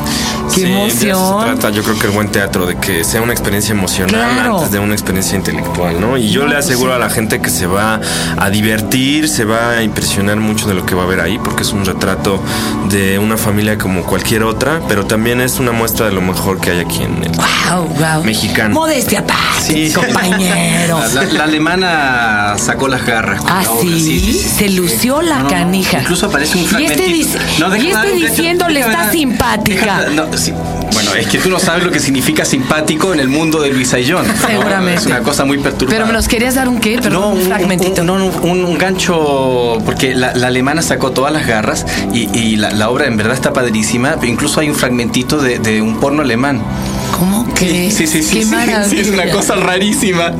Qué 0.60 0.90
Sí, 0.90 1.06
de 1.06 1.10
eso 1.10 1.18
emoción. 1.18 1.40
se 1.40 1.46
trata, 1.60 1.70
yo 1.74 1.82
creo 1.82 1.98
que 1.98 2.06
el 2.06 2.12
buen 2.12 2.28
teatro, 2.28 2.66
de 2.66 2.76
que 2.76 3.04
sea 3.04 3.22
una 3.22 3.32
experiencia 3.32 3.72
emocional 3.72 4.08
Claro. 4.34 4.56
antes 4.58 4.70
de 4.72 4.78
una 4.78 4.92
experiencia 4.94 5.36
intelectual, 5.36 6.00
¿no? 6.00 6.16
Y 6.16 6.30
yo 6.30 6.46
le 6.46 6.56
aseguro 6.56 6.94
a 6.94 6.98
la 6.98 7.10
gente 7.10 7.40
que 7.40 7.50
se 7.50 7.66
va 7.66 8.00
a 8.36 8.50
divertir, 8.50 9.28
se 9.28 9.44
va 9.44 9.70
a 9.72 9.82
impresionar 9.82 10.36
mucho 10.36 10.66
de 10.66 10.74
lo 10.74 10.84
que 10.86 10.94
va 10.94 11.04
a 11.04 11.06
ver 11.06 11.20
ahí, 11.20 11.38
porque 11.38 11.62
es 11.62 11.72
un 11.72 11.84
retrato 11.84 12.40
de 12.88 13.18
una 13.18 13.36
familia 13.36 13.78
como 13.78 14.02
cualquier 14.04 14.42
otra, 14.44 14.80
pero 14.88 15.06
también 15.06 15.40
es 15.40 15.58
una 15.58 15.72
muestra 15.72 16.06
de 16.06 16.12
lo 16.12 16.20
mejor 16.20 16.60
que 16.60 16.70
hay 16.70 16.80
aquí 16.80 17.02
en 17.02 17.22
el 17.24 17.30
Wow, 17.32 17.84
wow. 17.88 18.24
Mexicano. 18.24 18.74
Modestia 18.74 19.20
aparte, 19.20 19.88
Sí. 19.88 19.92
compañero. 19.92 20.98
La, 20.98 21.08
la- 21.24 21.32
la 21.32 21.44
alemana 21.44 22.54
sacó 22.58 22.88
las 22.88 23.04
garras. 23.06 23.42
Ah, 23.46 23.62
sí, 23.80 24.32
se 24.34 24.68
lució 24.70 25.22
la 25.22 25.36
No, 25.36 25.42
no, 25.42 25.44
no. 25.44 25.50
canija. 25.50 26.00
Incluso 26.00 26.26
aparece 26.26 26.58
un 26.58 26.64
Y 26.64 26.66
fragmentito. 26.66 27.02
este, 27.38 27.60
No, 27.60 27.76
y 27.76 27.88
este 27.90 28.12
diciéndole 28.12 28.80
déjame 28.80 28.94
está 28.98 29.10
simpática. 29.12 30.06
no, 30.14 30.36
sí. 30.36 30.49
Bueno, 30.92 31.14
es 31.14 31.26
que 31.28 31.38
tú 31.38 31.48
no 31.48 31.58
sabes 31.58 31.84
lo 31.84 31.90
que 31.90 32.00
significa 32.00 32.44
simpático 32.44 33.12
en 33.12 33.20
el 33.20 33.28
mundo 33.28 33.60
de 33.60 33.70
John. 34.06 34.26
¿no? 34.26 34.46
Seguramente. 34.46 35.00
Es 35.00 35.06
una 35.06 35.20
cosa 35.20 35.44
muy 35.44 35.58
perturbadora. 35.58 35.96
Pero 35.96 36.06
me 36.06 36.12
los 36.12 36.28
querías 36.28 36.54
dar 36.54 36.68
un 36.68 36.80
qué, 36.80 36.98
perdón, 36.98 37.20
no, 37.20 37.28
un, 37.30 37.42
fragmentito. 37.42 38.00
Un, 38.02 38.06
no, 38.06 38.18
no, 38.18 38.26
un, 38.26 38.64
un 38.64 38.78
gancho, 38.78 39.78
porque 39.84 40.14
la, 40.14 40.34
la 40.34 40.48
alemana 40.48 40.82
sacó 40.82 41.12
todas 41.12 41.32
las 41.32 41.46
garras 41.46 41.86
y, 42.12 42.28
y 42.38 42.56
la, 42.56 42.70
la 42.70 42.90
obra 42.90 43.06
en 43.06 43.16
verdad 43.16 43.34
está 43.34 43.52
padrísima. 43.52 44.16
Incluso 44.22 44.60
hay 44.60 44.68
un 44.68 44.74
fragmentito 44.76 45.38
de, 45.38 45.58
de 45.58 45.82
un 45.82 45.98
porno 46.00 46.22
alemán. 46.22 46.62
¿Cómo 47.20 47.46
crees? 47.54 47.94
Sí, 47.94 48.06
sí, 48.06 48.22
sí. 48.22 48.38
Qué 48.38 48.44
sí, 48.44 48.50
maravilla. 48.50 48.84
sí, 48.84 48.98
es 48.98 49.10
una 49.10 49.28
cosa 49.30 49.54
rarísima. 49.54 50.32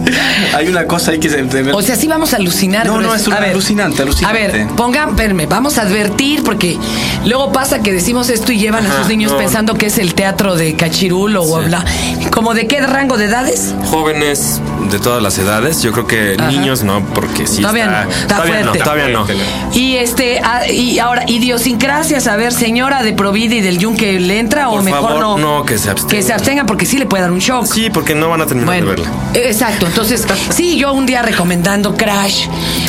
Hay 0.54 0.66
una 0.68 0.86
cosa 0.86 1.10
ahí 1.10 1.20
que 1.20 1.28
se. 1.28 1.44
O 1.72 1.82
sea, 1.82 1.94
sí 1.94 2.08
vamos 2.08 2.32
a 2.32 2.36
alucinar. 2.36 2.86
No, 2.86 3.02
no, 3.02 3.14
es 3.14 3.26
un 3.26 3.34
A 3.34 3.40
ver, 3.40 3.50
alucinante, 3.50 4.00
alucinante. 4.00 4.38
A 4.38 4.48
ver, 4.48 4.66
pongan, 4.68 5.14
verme, 5.14 5.44
vamos 5.44 5.76
a 5.76 5.82
advertir 5.82 6.42
porque 6.42 6.78
luego 7.26 7.52
pasa 7.52 7.82
que 7.82 7.92
decimos 7.92 8.30
esto 8.30 8.52
y 8.52 8.58
llevan 8.58 8.86
a 8.86 8.96
sus 8.96 9.08
niños 9.08 9.32
no. 9.32 9.36
pensando 9.36 9.74
que 9.74 9.86
es 9.86 9.98
el 9.98 10.14
teatro 10.14 10.56
de 10.56 10.74
Cachirulo 10.74 11.42
o 11.42 11.62
bla. 11.62 11.84
¿Como 12.30 12.54
de 12.54 12.66
qué 12.66 12.80
rango 12.80 13.18
de 13.18 13.26
edades? 13.26 13.74
jóvenes 13.90 14.62
de 14.90 14.98
todas 14.98 15.22
las 15.22 15.36
edades, 15.38 15.82
yo 15.82 15.92
creo 15.92 16.06
que 16.06 16.36
Ajá. 16.38 16.50
niños 16.50 16.82
no, 16.82 17.04
porque 17.14 17.46
sí 17.46 17.60
Todavía 17.60 17.84
está, 17.84 18.04
no, 18.04 18.10
está 18.10 18.36
todavía 18.36 18.60
no, 18.60 18.64
fuerte. 18.64 18.84
todavía 18.84 19.08
no. 19.08 19.26
Y 19.74 19.96
este, 19.96 20.40
ah, 20.42 20.66
y 20.66 20.98
ahora, 20.98 21.24
idiosincrasias, 21.26 22.26
a 22.26 22.36
ver, 22.36 22.52
señora 22.52 23.02
de 23.02 23.12
Provida 23.12 23.56
y 23.56 23.60
del 23.60 23.78
Yunque, 23.78 24.18
¿le 24.18 24.38
entra 24.38 24.70
o 24.70 24.82
mejor 24.82 25.02
favor, 25.02 25.20
no? 25.20 25.38
no, 25.38 25.64
que 25.64 25.76
se 25.78 25.90
abstenga. 25.90 26.10
Que 26.16 26.22
se 26.22 26.32
abstenga 26.32 26.66
porque 26.70 26.86
sí 26.86 26.98
le 26.98 27.06
puede 27.06 27.22
dar 27.24 27.32
un 27.32 27.40
shock. 27.40 27.66
Sí, 27.66 27.90
porque 27.90 28.14
no 28.14 28.28
van 28.28 28.42
a 28.42 28.46
terminar 28.46 28.66
Bueno, 28.68 28.90
de 28.92 29.02
verla. 29.02 29.10
exacto. 29.34 29.88
Entonces, 29.88 30.24
sí, 30.54 30.76
yo 30.76 30.92
un 30.92 31.04
día 31.04 31.20
recomendando 31.20 31.96
Crash 31.96 32.46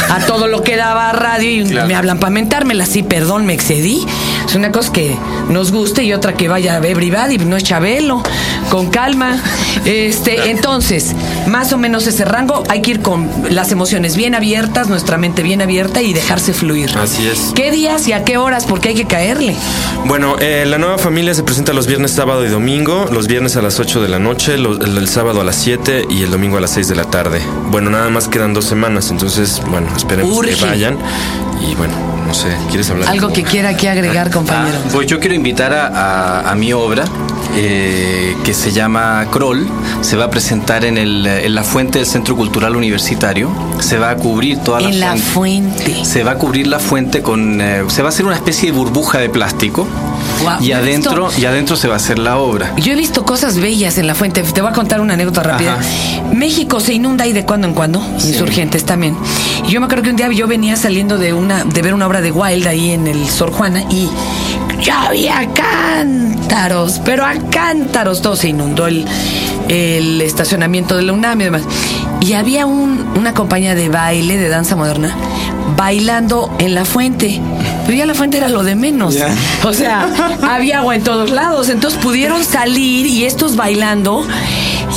a 0.08 0.20
todo 0.28 0.46
lo 0.46 0.62
que 0.62 0.76
daba 0.76 1.12
radio 1.14 1.50
y 1.50 1.68
Claro. 1.68 1.88
me 1.88 1.96
hablan 1.96 2.20
para 2.20 2.30
mentármela. 2.30 2.86
Sí, 2.86 3.02
perdón, 3.02 3.48
me 3.48 3.54
excedí. 3.56 4.06
Es 4.48 4.54
una 4.54 4.72
cosa 4.72 4.94
que 4.94 5.18
nos 5.50 5.72
guste 5.72 6.04
y 6.04 6.14
otra 6.14 6.34
que 6.36 6.48
vaya 6.48 6.76
a 6.76 6.88
everybody, 6.88 7.40
no 7.40 7.58
es 7.58 7.64
Chabelo. 7.64 8.22
Con 8.70 8.92
calma. 8.92 9.42
Este, 9.86 10.52
entonces, 10.52 11.16
más 11.48 11.74
o 11.74 11.80
menos 11.80 12.06
ese 12.06 12.24
rango, 12.24 12.64
hay 12.70 12.84
que 12.84 12.92
ir 12.92 13.02
con 13.02 13.28
las 13.50 13.72
emociones 13.72 14.16
bien 14.16 14.36
abiertas, 14.36 14.90
nuestra 14.90 15.18
mente 15.18 15.42
bien 15.42 15.60
abierta 15.64 16.04
y 16.04 16.14
dejarse 16.14 16.54
fluir. 16.54 16.96
Así 16.98 17.26
es. 17.28 17.52
¿Qué 17.56 17.72
días 17.72 18.08
y 18.08 18.14
a 18.14 18.24
qué 18.24 18.38
horas? 18.38 18.66
Porque 18.68 18.90
hay 18.90 18.96
que 18.96 19.06
caerle. 19.06 19.56
Bueno, 20.06 20.36
eh, 20.40 20.66
la 20.68 20.78
nueva 20.78 20.98
familia 20.98 21.34
se 21.34 21.44
presenta 21.44 21.74
los 21.74 21.88
viernes, 21.88 22.12
sábado 22.12 22.44
y 22.46 22.50
domingo. 22.50 23.06
Los 23.12 23.28
viernes 23.28 23.56
a 23.56 23.62
las 23.62 23.80
8 23.80 24.02
de 24.02 24.10
la 24.10 24.20
noche, 24.20 24.58
los- 24.58 24.80
el, 24.82 24.98
el 24.98 25.08
sábado 25.08 25.42
a 25.42 25.44
las 25.44 25.56
7 25.56 26.06
y 26.10 26.24
el 26.24 26.32
domingo 26.32 26.58
a 26.58 26.62
las 26.62 26.72
6 26.72 26.88
de 26.90 26.96
la 26.96 27.06
tarde. 27.06 27.40
Bueno, 27.70 27.90
nada 27.92 28.10
más 28.10 28.28
quedan 28.28 28.54
dos 28.54 28.66
semanas, 28.66 29.10
entonces, 29.12 29.62
bueno, 29.70 29.88
esperemos 29.96 30.36
Urge. 30.38 30.56
que 30.56 30.66
vayan. 30.66 30.98
Y 31.66 31.76
bueno, 31.76 31.94
no 32.28 32.34
sé, 32.34 32.48
¿quieres 32.70 32.90
hablar? 32.90 33.10
Algo 33.10 33.32
que 33.32 33.44
quiera 33.44 33.70
aquí 33.70 33.88
agregar, 33.88 34.32
compañero. 34.32 34.78
Ah, 34.84 34.90
pues 34.92 35.08
yo 35.08 35.20
quiero 35.20 35.36
invitar 35.36 35.72
a, 35.74 35.88
a- 35.88 36.52
a 36.52 36.56
mi 36.56 36.74
obra 36.74 37.06
eh, 37.56 38.36
que 38.44 38.54
se 38.54 38.72
llama 38.72 39.26
Kroll. 39.32 39.68
Se 40.02 40.16
va 40.18 40.26
a 40.26 40.30
presentar 40.30 40.86
en, 40.86 40.98
el, 40.98 41.26
en 41.28 41.54
la 41.56 41.64
fuente 41.64 42.00
del 42.00 42.08
Centro 42.08 42.36
Cultural 42.36 42.76
Universitario. 42.76 43.50
Se 43.80 43.98
va 43.98 44.12
a 44.12 44.16
cubrir 44.16 44.60
toda 44.60 44.82
la 44.82 44.90
en 44.90 45.00
la 45.00 45.16
fuente. 45.18 46.06
Se 46.06 46.24
va 46.24 46.32
a 46.32 46.36
cubrir 46.36 46.68
la 46.68 46.80
fuente 46.80 47.22
con. 47.22 47.60
eh, 47.62 47.84
se 47.88 48.02
va 48.02 48.10
a 48.10 48.12
hacer 48.12 48.26
una 48.26 48.36
especie 48.36 48.72
de 48.72 48.78
burbuja 48.78 49.20
de 49.20 49.30
plástico. 49.30 49.88
Guau, 50.42 50.62
y 50.64 50.72
adentro, 50.72 51.28
visto- 51.28 51.42
y 51.42 51.46
adentro 51.46 51.76
se 51.76 51.88
va 51.88 51.96
a 51.96 51.98
hacer 51.98 52.18
la 52.20 52.38
obra. 52.38 52.74
Yo 52.78 52.94
he 52.94 52.96
visto 52.96 53.24
cosas 53.26 53.58
bellas 53.60 53.98
en 53.98 54.08
la 54.08 54.16
fuente. 54.16 54.42
Te 54.44 54.62
voy 54.62 54.72
a 54.72 54.74
contar 54.74 55.02
una 55.02 55.14
anécdota 55.14 55.44
rápida. 55.44 55.74
Ajá. 55.76 56.34
México 56.34 56.80
se 56.80 56.94
inunda 56.94 57.26
ahí 57.26 57.34
de 57.34 57.46
cuando 57.46 57.68
en 57.68 57.74
cuando, 57.74 58.00
insurgentes 58.24 58.86
también. 58.86 59.16
Y 59.68 59.72
yo 59.72 59.80
me 59.80 59.86
acuerdo 59.86 60.04
que 60.04 60.10
un 60.12 60.16
día 60.16 60.30
yo 60.32 60.48
venía 60.48 60.76
saliendo 60.78 61.18
de 61.18 61.34
una 61.34 61.64
de 61.66 61.82
ver 61.82 61.94
una 61.94 62.08
obra 62.08 62.22
de 62.22 62.32
Wild 62.32 62.68
ahí 62.68 62.92
en 62.92 63.08
el 63.08 63.28
Sor 63.30 63.52
Juana 63.52 63.84
y 63.90 64.08
ya 64.82 65.04
había 65.08 65.48
cántaros, 65.54 67.00
pero 67.06 67.26
a 67.26 67.34
cántaros 67.50 68.22
todo 68.22 68.36
se 68.36 68.50
inundó 68.50 68.88
el, 68.88 69.06
el 69.70 70.22
estacionamiento 70.22 70.96
de 70.98 71.04
la 71.04 71.14
UNAM 71.14 71.42
y 71.42 71.44
demás. 71.46 71.64
Y 72.20 72.34
había 72.34 72.66
un- 72.66 73.06
una 73.18 73.34
compañía 73.34 73.76
de 73.76 73.90
baile, 73.90 74.38
de 74.38 74.50
danza 74.50 74.76
moderna, 74.76 75.16
bailando 75.78 76.54
en 76.60 76.76
la 76.76 76.86
fuente. 76.86 77.42
Pero 77.86 77.98
ya 77.98 78.06
la 78.06 78.14
fuente 78.14 78.38
era 78.38 78.48
lo 78.50 78.64
de 78.64 78.76
menos. 78.76 79.16
O 79.64 79.74
sea, 79.74 80.08
había 80.48 80.80
agua 80.80 80.96
en 80.96 81.04
todos 81.04 81.32
lados. 81.32 81.70
Entonces 81.70 82.00
pudieron 82.02 82.44
salir 82.44 83.06
y 83.08 83.26
estos 83.26 83.56
bailando. 83.56 84.26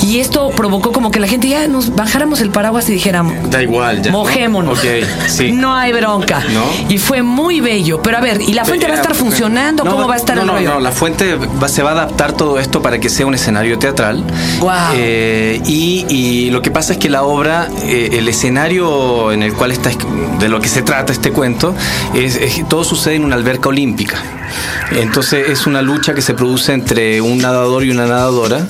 Y 0.02 0.18
esto 0.20 0.50
provocó 0.50 0.92
como 0.92 1.10
que 1.10 1.20
la 1.20 1.26
gente 1.28 1.48
ya 1.48 1.66
nos 1.68 1.94
bajáramos 1.94 2.40
el 2.40 2.50
paraguas 2.50 2.88
y 2.88 2.92
dijéramos. 2.92 3.50
Da 3.50 3.62
igual, 3.62 4.02
ya. 4.02 4.10
¿no? 4.10 4.18
Mojémonos. 4.18 4.80
Sí. 5.28 5.52
No 5.52 5.74
hay 5.74 5.92
bronca. 5.92 6.42
¿No? 6.52 6.64
Y 6.88 6.98
fue 6.98 7.22
muy 7.22 7.60
bello. 7.60 8.02
Pero 8.02 8.18
a 8.18 8.20
ver, 8.20 8.40
¿y 8.40 8.52
la 8.52 8.64
fuente 8.64 8.86
va 8.86 8.92
a 8.94 8.96
estar 8.96 9.14
funcionando? 9.14 9.84
No, 9.84 9.92
¿Cómo 9.92 10.08
va 10.08 10.14
a 10.14 10.16
estar 10.18 10.36
no, 10.36 10.42
el 10.42 10.46
no, 10.48 10.52
rollo? 10.54 10.74
No, 10.74 10.80
la 10.80 10.92
fuente 10.92 11.36
va- 11.36 11.68
se 11.68 11.82
va 11.82 11.90
a 11.90 11.92
adaptar 11.92 12.32
todo 12.32 12.58
esto 12.58 12.82
para 12.82 12.98
que 12.98 13.08
sea 13.08 13.26
un 13.26 13.34
escenario 13.34 13.78
teatral. 13.78 14.24
Eh, 14.94 15.60
y, 15.66 16.04
y 16.08 16.50
lo 16.50 16.60
que 16.62 16.70
pasa 16.70 16.92
es 16.94 16.98
que 16.98 17.08
la 17.08 17.22
obra, 17.22 17.68
eh, 17.84 18.10
el 18.12 18.28
escenario 18.28 19.32
en 19.32 19.42
el 19.42 19.52
cual 19.54 19.70
está, 19.72 19.90
de 20.38 20.48
lo 20.48 20.60
que 20.60 20.68
se 20.68 20.82
trata 20.82 21.12
este 21.12 21.30
cuento, 21.30 21.74
es, 22.14 22.36
es- 22.36 22.68
todo 22.68 22.84
sucede 22.84 23.14
en 23.16 23.24
una 23.24 23.36
alberca 23.36 23.68
olímpica. 23.68 24.16
Entonces 24.92 25.48
es 25.48 25.66
una 25.66 25.82
lucha 25.82 26.14
que 26.14 26.22
se 26.22 26.34
produce 26.34 26.72
entre 26.72 27.20
un 27.20 27.38
nadador 27.38 27.84
y 27.84 27.90
una 27.90 28.06
nadadora. 28.06 28.66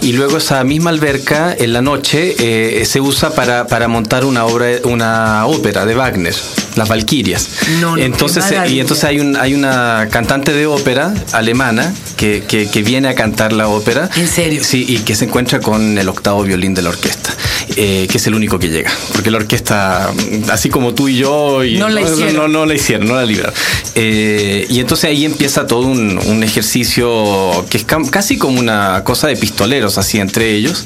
Y 0.00 0.12
luego 0.12 0.36
esa 0.38 0.62
misma 0.64 0.90
alberca 0.90 1.54
en 1.56 1.72
la 1.72 1.80
noche 1.80 2.34
eh, 2.38 2.84
se 2.84 3.00
usa 3.00 3.30
para, 3.34 3.66
para 3.66 3.88
montar 3.88 4.24
una 4.24 4.44
obra, 4.44 4.66
una 4.84 5.46
ópera 5.46 5.86
de 5.86 5.94
Wagner, 5.94 6.34
Las 6.76 6.88
Valquirias. 6.88 7.48
No, 7.80 7.96
entonces, 7.96 8.44
eh, 8.50 8.56
y 8.68 8.80
entonces 8.80 9.04
hay, 9.04 9.20
un, 9.20 9.36
hay 9.36 9.54
una 9.54 10.08
cantante 10.10 10.52
de 10.52 10.66
ópera 10.66 11.14
alemana 11.32 11.92
que, 12.16 12.44
que- 12.46 12.68
que 12.68 12.82
viene 12.82 13.08
a 13.08 13.14
cantar 13.14 13.52
la 13.52 13.68
ópera. 13.68 14.10
¿En 14.16 14.28
serio? 14.28 14.62
Sí, 14.62 14.84
y 14.88 14.98
que 14.98 15.14
se 15.14 15.24
encuentra 15.24 15.60
con 15.60 15.96
el 15.96 16.08
octavo 16.08 16.42
violín 16.42 16.74
de 16.74 16.82
la 16.82 16.90
orquesta, 16.90 17.30
eh, 17.76 18.06
que 18.10 18.18
es 18.18 18.26
el 18.26 18.34
único 18.34 18.58
que 18.58 18.68
llega. 18.68 18.90
Porque 19.12 19.30
la 19.30 19.38
orquesta, 19.38 20.12
así 20.50 20.68
como 20.68 20.94
tú 20.94 21.08
y 21.08 21.16
yo, 21.16 21.64
y 21.64 21.76
No 21.76 21.88
la 21.88 22.02
hicieron. 22.02 22.34
No, 22.36 22.48
no 22.48 22.66
la 22.66 22.74
hicieron, 22.74 23.06
no 23.06 23.14
la 23.16 23.24
libraron. 23.24 23.54
Eh, 23.94 24.66
y 24.68 24.80
entonces 24.80 25.10
ahí 25.10 25.24
empieza 25.24 25.66
todo 25.66 25.86
un, 25.86 26.18
un 26.26 26.42
ejercicio 26.42 27.64
que 27.70 27.78
es 27.78 27.84
casi 28.10 28.38
como 28.38 28.58
una 28.58 29.02
cosa 29.04 29.28
de 29.28 29.36
pistoleros, 29.36 29.98
así 29.98 30.18
entre 30.18 30.54
ellos. 30.54 30.84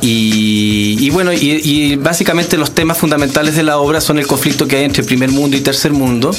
Y, 0.00 0.96
y 1.00 1.10
bueno, 1.10 1.32
y, 1.32 1.60
y 1.64 1.96
básicamente 1.96 2.56
los 2.58 2.74
temas 2.74 2.98
fundamentales 2.98 3.56
de 3.56 3.62
la 3.62 3.78
obra 3.78 4.00
son 4.00 4.18
el 4.18 4.26
conflicto 4.26 4.68
que 4.68 4.76
hay 4.76 4.84
entre 4.84 5.02
primer 5.02 5.30
mundo 5.30 5.56
y 5.56 5.60
tercer 5.60 5.92
mundo, 5.92 6.34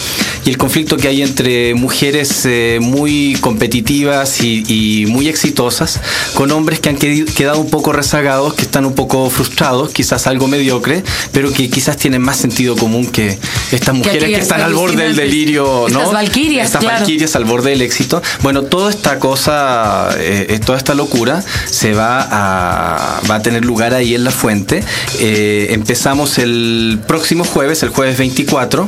y 0.46 0.50
el 0.50 0.58
conflicto 0.58 0.98
que 0.98 1.08
hay 1.08 1.24
entre 1.24 1.74
mujeres 1.74 2.46
eh, 2.46 2.78
muy 2.82 3.36
competitivas 3.42 4.42
y, 4.42 4.64
y 4.68 5.06
muy 5.08 5.28
exitosas, 5.28 6.00
con 6.36 6.52
hombres 6.52 6.80
que 6.80 6.90
han 6.90 6.98
quedado 6.98 7.60
un 7.60 7.70
poco 7.70 7.92
rezagados, 7.92 8.54
que 8.54 8.62
están 8.62 8.86
un 8.86 8.94
poco 8.94 9.30
frustrados, 9.30 9.85
quizás 9.92 10.27
algo 10.27 10.48
mediocre, 10.48 11.04
pero 11.32 11.51
que 11.51 11.70
quizás 11.70 11.98
tienen 11.98 12.22
más 12.22 12.38
sentido 12.38 12.75
común 12.75 13.08
que 13.08 13.38
estas 13.72 13.96
mujeres 13.96 14.24
que, 14.30 14.36
están 14.36 14.62
al 14.62 14.74
borde 14.74 15.04
del 15.04 15.16
delirio, 15.16 15.88
¿no? 15.90 16.00
Estas 16.00 16.14
valquirias, 16.14 16.66
Estas 16.68 16.82
claro. 16.82 16.98
valquirias 17.00 17.36
al 17.36 17.46
borde 17.46 17.72
del 17.72 17.82
éxito. 17.82 18.22
Bueno, 18.42 18.64
toda 18.64 18.90
esta 18.90 19.20
cosa, 19.20 20.10
eh, 20.18 20.48
eh, 20.50 20.60
toda 20.64 20.78
esta 20.78 20.94
locura 20.94 21.44
se 21.70 21.94
va 21.94 22.22
a, 22.22 23.22
va 23.30 23.36
a 23.36 23.42
tener 23.42 23.66
lugar 23.66 23.94
ahí 23.94 24.16
en 24.16 24.24
la 24.24 24.32
fuente. 24.32 24.84
Eh, 25.20 25.68
empezamos 25.72 26.38
el 26.38 27.00
próximo 27.08 27.44
jueves, 27.44 27.84
el 27.84 27.90
jueves 27.90 28.18
24. 28.18 28.88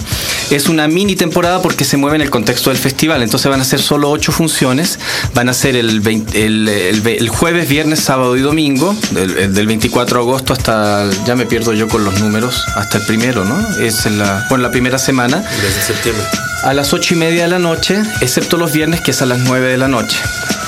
Es 0.52 0.70
una 0.70 0.88
mini 0.88 1.16
temporada 1.16 1.62
porque 1.62 1.84
se 1.86 1.98
mueve 1.98 2.16
en 2.16 2.22
el 2.22 2.30
contexto 2.30 2.70
del 2.70 2.80
festival. 2.80 3.22
Entonces 3.22 3.50
van 3.50 3.62
a 3.62 3.66
ser 3.66 3.82
solo 3.82 4.10
ocho 4.10 4.32
funciones. 4.32 5.00
Van 5.34 5.50
a 5.50 5.54
ser 5.54 5.76
el, 5.76 6.00
20 6.02 6.46
el, 6.46 6.68
el 6.70 7.02
ve- 7.02 7.18
el 7.18 7.30
jueves, 7.30 7.68
viernes, 7.68 8.00
sábado 8.00 8.38
y 8.38 8.42
domingo. 8.42 8.96
Del, 9.12 9.38
el 9.38 9.54
del 9.54 9.68
24 9.68 10.18
de 10.18 10.24
agosto 10.24 10.54
hasta, 10.54 11.10
ya 11.26 11.36
me 11.36 11.46
pierdo 11.46 11.74
yo 11.74 11.88
con 11.88 12.04
los 12.04 12.20
números, 12.20 12.64
hasta 12.76 12.98
el 13.00 13.06
primero, 13.06 13.44
¿no? 13.46 13.58
Es 13.80 14.06
en 14.06 14.18
la, 14.20 14.46
bueno, 14.50 14.64
la 14.68 14.72
primera 14.72 14.98
semana. 15.00 15.44
Desde 15.62 15.82
septiembre. 15.82 16.24
a 16.64 16.74
las 16.74 16.92
ocho 16.92 17.14
y 17.14 17.18
media 17.18 17.44
de 17.44 17.48
la 17.50 17.60
noche, 17.60 18.02
excepto 18.20 18.58
los 18.58 18.74
viernes 18.74 19.00
que 19.02 19.12
es 19.12 19.22
a 19.22 19.26
las 19.26 19.40
9 19.40 19.70
de 19.70 19.78
la 19.78 19.88
noche. 19.88 20.18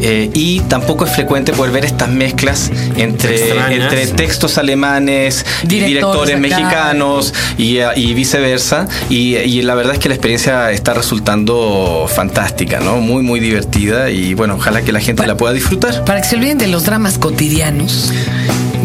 Eh, 0.00 0.30
y 0.34 0.60
tampoco 0.60 1.04
es 1.04 1.12
frecuente 1.12 1.52
poder 1.52 1.72
ver 1.72 1.84
estas 1.84 2.08
mezclas 2.08 2.70
entre, 2.96 3.74
entre 3.74 4.06
textos 4.08 4.58
alemanes, 4.58 5.44
Directores 5.64 6.38
mexicanos 6.38 7.34
y, 7.58 7.78
y 7.96 8.14
viceversa. 8.14 8.88
Y, 9.08 9.36
y 9.36 9.62
la 9.62 9.74
verdad 9.74 9.94
es 9.94 9.98
que 9.98 10.08
la 10.08 10.14
experiencia 10.14 10.70
está 10.70 10.94
resultando 10.94 12.06
fantástica, 12.12 12.80
¿no? 12.80 13.00
Muy, 13.00 13.22
muy 13.22 13.40
divertida 13.40 14.10
y 14.10 14.34
bueno, 14.34 14.54
ojalá 14.54 14.82
que 14.82 14.92
la 14.92 15.00
gente 15.00 15.26
la 15.26 15.36
pueda 15.36 15.52
disfrutar. 15.52 16.04
Para 16.04 16.20
que 16.20 16.28
se 16.28 16.36
olviden 16.36 16.58
de 16.58 16.68
los 16.68 16.84
dramas 16.84 17.18
cotidianos, 17.18 18.12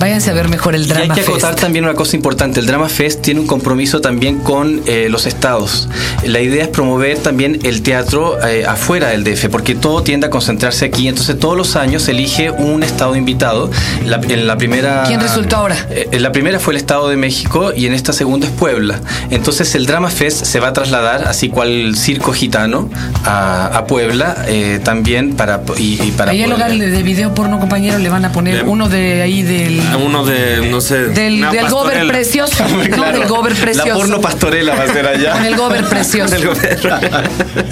váyanse 0.02 0.30
a 0.32 0.34
ver 0.34 0.50
mejor 0.50 0.76
el 0.76 0.82
Y 0.82 0.92
hay 0.92 0.98
drama 0.98 1.16
que 1.16 1.22
acotar 1.22 1.52
Fest. 1.52 1.62
también 1.62 1.86
una 1.86 1.94
cosa 1.94 2.16
importante, 2.18 2.60
el 2.60 2.66
Drama 2.66 2.90
Fest 2.90 3.22
tiene 3.22 3.40
un 3.40 3.48
compromiso 3.48 4.02
también 4.02 4.40
con 4.40 4.82
eh, 4.88 5.08
los 5.10 5.26
estados. 5.28 5.88
La 6.26 6.42
idea 6.42 6.64
es 6.64 6.70
promover 6.70 7.18
también 7.20 7.60
el 7.64 7.82
teatro 7.84 8.38
eh, 8.46 8.66
afuera 8.68 9.10
del 9.10 9.24
DF, 9.24 9.48
porque 9.50 9.76
todo 9.76 10.04
tiende 10.04 10.28
a 10.28 10.30
concentrarse 10.30 10.86
aquí, 10.86 11.08
entonces 11.08 11.38
todos 11.40 11.56
los 11.56 11.76
años 11.76 12.04
se 12.04 12.12
elige 12.12 12.52
un 12.52 12.84
estado 12.84 13.16
invitado. 13.16 13.70
La- 14.06 14.20
en 14.28 14.48
la 14.48 14.58
primera 14.58 15.04
¿Quién 15.08 15.20
resultó 15.22 15.56
ahora? 15.58 15.76
Eh, 15.90 16.08
en 16.12 16.24
la 16.24 16.32
primera 16.32 16.60
fue 16.60 16.74
el 16.74 16.78
Estado 16.78 17.08
de 17.08 17.16
México 17.18 17.72
y 17.76 17.86
en 17.86 17.94
esta 17.94 18.12
segunda 18.14 18.48
es 18.48 18.54
Puebla. 18.54 19.00
Entonces 19.30 19.76
el 19.76 19.86
Drama 19.86 20.10
Fest 20.10 20.46
se 20.46 20.60
va 20.60 20.70
a 20.70 20.74
trasladar, 20.74 21.26
así 21.28 21.50
cual 21.50 21.96
circo 21.96 22.34
gitano, 22.34 22.90
a, 23.26 23.68
a 23.78 23.86
Puebla 23.86 24.36
eh, 24.48 24.80
también 24.84 25.36
para 25.36 25.62
y, 25.78 26.02
y 26.02 26.12
para 26.12 26.32
Ahí 26.32 26.40
poder- 26.44 26.50
lugar 26.52 26.72
de 26.72 27.04
video 27.04 27.34
porno, 27.34 27.60
compañero, 27.60 28.00
le 28.00 28.10
van 28.10 28.26
a 28.26 28.32
poner 28.32 28.56
Bien. 28.56 28.68
uno 28.70 28.90
de 28.90 29.22
ahí 29.22 29.44
del... 29.44 29.82
A 29.92 29.98
Uno 29.98 30.26
de, 30.26 30.68
no 30.70 30.82
sé. 30.82 31.06
Del, 31.10 31.42
del 31.52 31.70
gober 31.70 32.08
precioso. 32.08 32.64
No, 32.98 33.12
del 33.12 33.28
gober 33.28 33.54
precioso. 33.56 33.88
La 33.90 33.94
porno 33.96 34.22
pastorela 34.22 34.76
va 34.76 34.84
a 34.84 34.88
ser 34.88 35.06
allá. 35.08 35.34
Con 35.34 35.46
el 35.46 35.56
gober 35.56 35.86
precioso. 35.86 36.36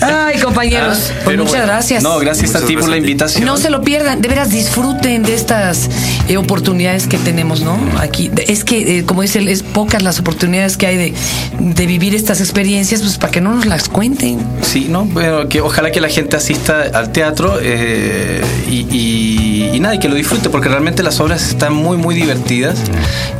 Ay, 0.01 0.39
compañeros, 0.39 0.97
pues 0.97 1.09
Ah, 1.19 1.21
Pero 1.25 1.37
muchas 1.43 1.51
bueno. 1.59 1.65
gracias. 1.67 2.03
No, 2.03 2.17
gracias 2.19 2.51
a 2.51 2.53
Muchas 2.59 2.67
ti 2.67 2.77
por 2.77 2.89
la 2.89 2.95
a 2.95 2.97
invitación. 2.99 3.45
No 3.45 3.57
se 3.57 3.69
lo 3.69 3.81
pierdan, 3.81 4.21
de 4.21 4.27
veras 4.29 4.49
disfruten 4.49 5.23
de 5.23 5.33
estas 5.33 5.89
eh, 6.27 6.37
oportunidades 6.37 7.07
que 7.07 7.17
tenemos, 7.17 7.61
¿no? 7.61 7.77
Aquí 7.99 8.29
es 8.47 8.63
que, 8.63 8.99
eh, 8.99 9.05
como 9.05 9.21
dice 9.21 9.39
él, 9.39 9.47
es 9.47 9.63
pocas 9.63 10.01
las 10.03 10.19
oportunidades 10.19 10.77
que 10.77 10.87
hay 10.87 10.97
de, 10.97 11.13
de 11.59 11.85
vivir 11.85 12.15
estas 12.15 12.39
experiencias, 12.41 13.01
pues 13.01 13.17
para 13.17 13.31
que 13.31 13.41
no 13.41 13.53
nos 13.55 13.65
las 13.65 13.89
cuenten. 13.89 14.39
Sí, 14.61 14.87
no, 14.89 15.05
bueno, 15.05 15.47
que 15.49 15.61
ojalá 15.61 15.91
que 15.91 16.01
la 16.01 16.09
gente 16.09 16.35
asista 16.37 16.83
al 16.93 17.11
teatro 17.11 17.59
eh, 17.61 18.41
y, 18.69 18.85
y- 18.91 19.69
y 19.73 19.79
nada, 19.79 19.95
y 19.95 19.99
que 19.99 20.09
lo 20.09 20.15
disfrute, 20.15 20.49
porque 20.49 20.67
realmente 20.69 21.03
las 21.03 21.19
obras 21.19 21.47
están 21.49 21.73
muy, 21.73 21.97
muy 21.97 22.08
divertidas 22.15 22.79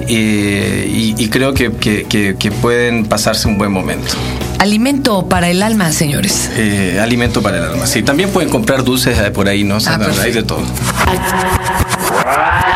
eh, 0.07 0.87
y, 0.91 1.15
y 1.21 1.29
creo 1.29 1.53
que, 1.53 1.71
que- 1.71 2.03
que- 2.05 2.35
que 2.37 2.51
pueden 2.51 3.05
pasarse 3.05 3.47
un 3.47 3.57
buen 3.57 3.71
momento. 3.71 4.13
Alimento 4.59 5.27
para 5.29 5.49
el 5.49 5.63
alma, 5.63 5.91
señores. 5.91 6.49
Eh, 6.55 6.99
alimento 7.01 7.41
para 7.41 7.57
el 7.59 7.63
alma. 7.63 7.85
Sí, 7.87 8.03
también 8.03 8.29
pueden 8.29 8.49
comprar 8.49 8.83
dulces 8.83 9.17
eh, 9.17 9.31
por 9.31 9.47
ahí, 9.47 9.63
¿no? 9.63 9.77
O 9.77 9.79
sea, 9.79 9.95
Ah, 9.95 10.09
hay 10.21 10.31
de 10.33 10.43
todo. 10.43 10.61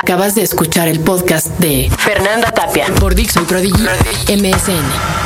Acabas 0.02 0.36
de 0.36 0.44
escuchar 0.44 0.88
el 0.88 1.00
podcast 1.00 1.48
de 1.60 1.90
Fernanda 1.98 2.52
Tapia 2.52 2.86
por 3.00 3.16
Dixon 3.16 3.46
Prodigy 3.46 3.84
MSN. 4.28 5.23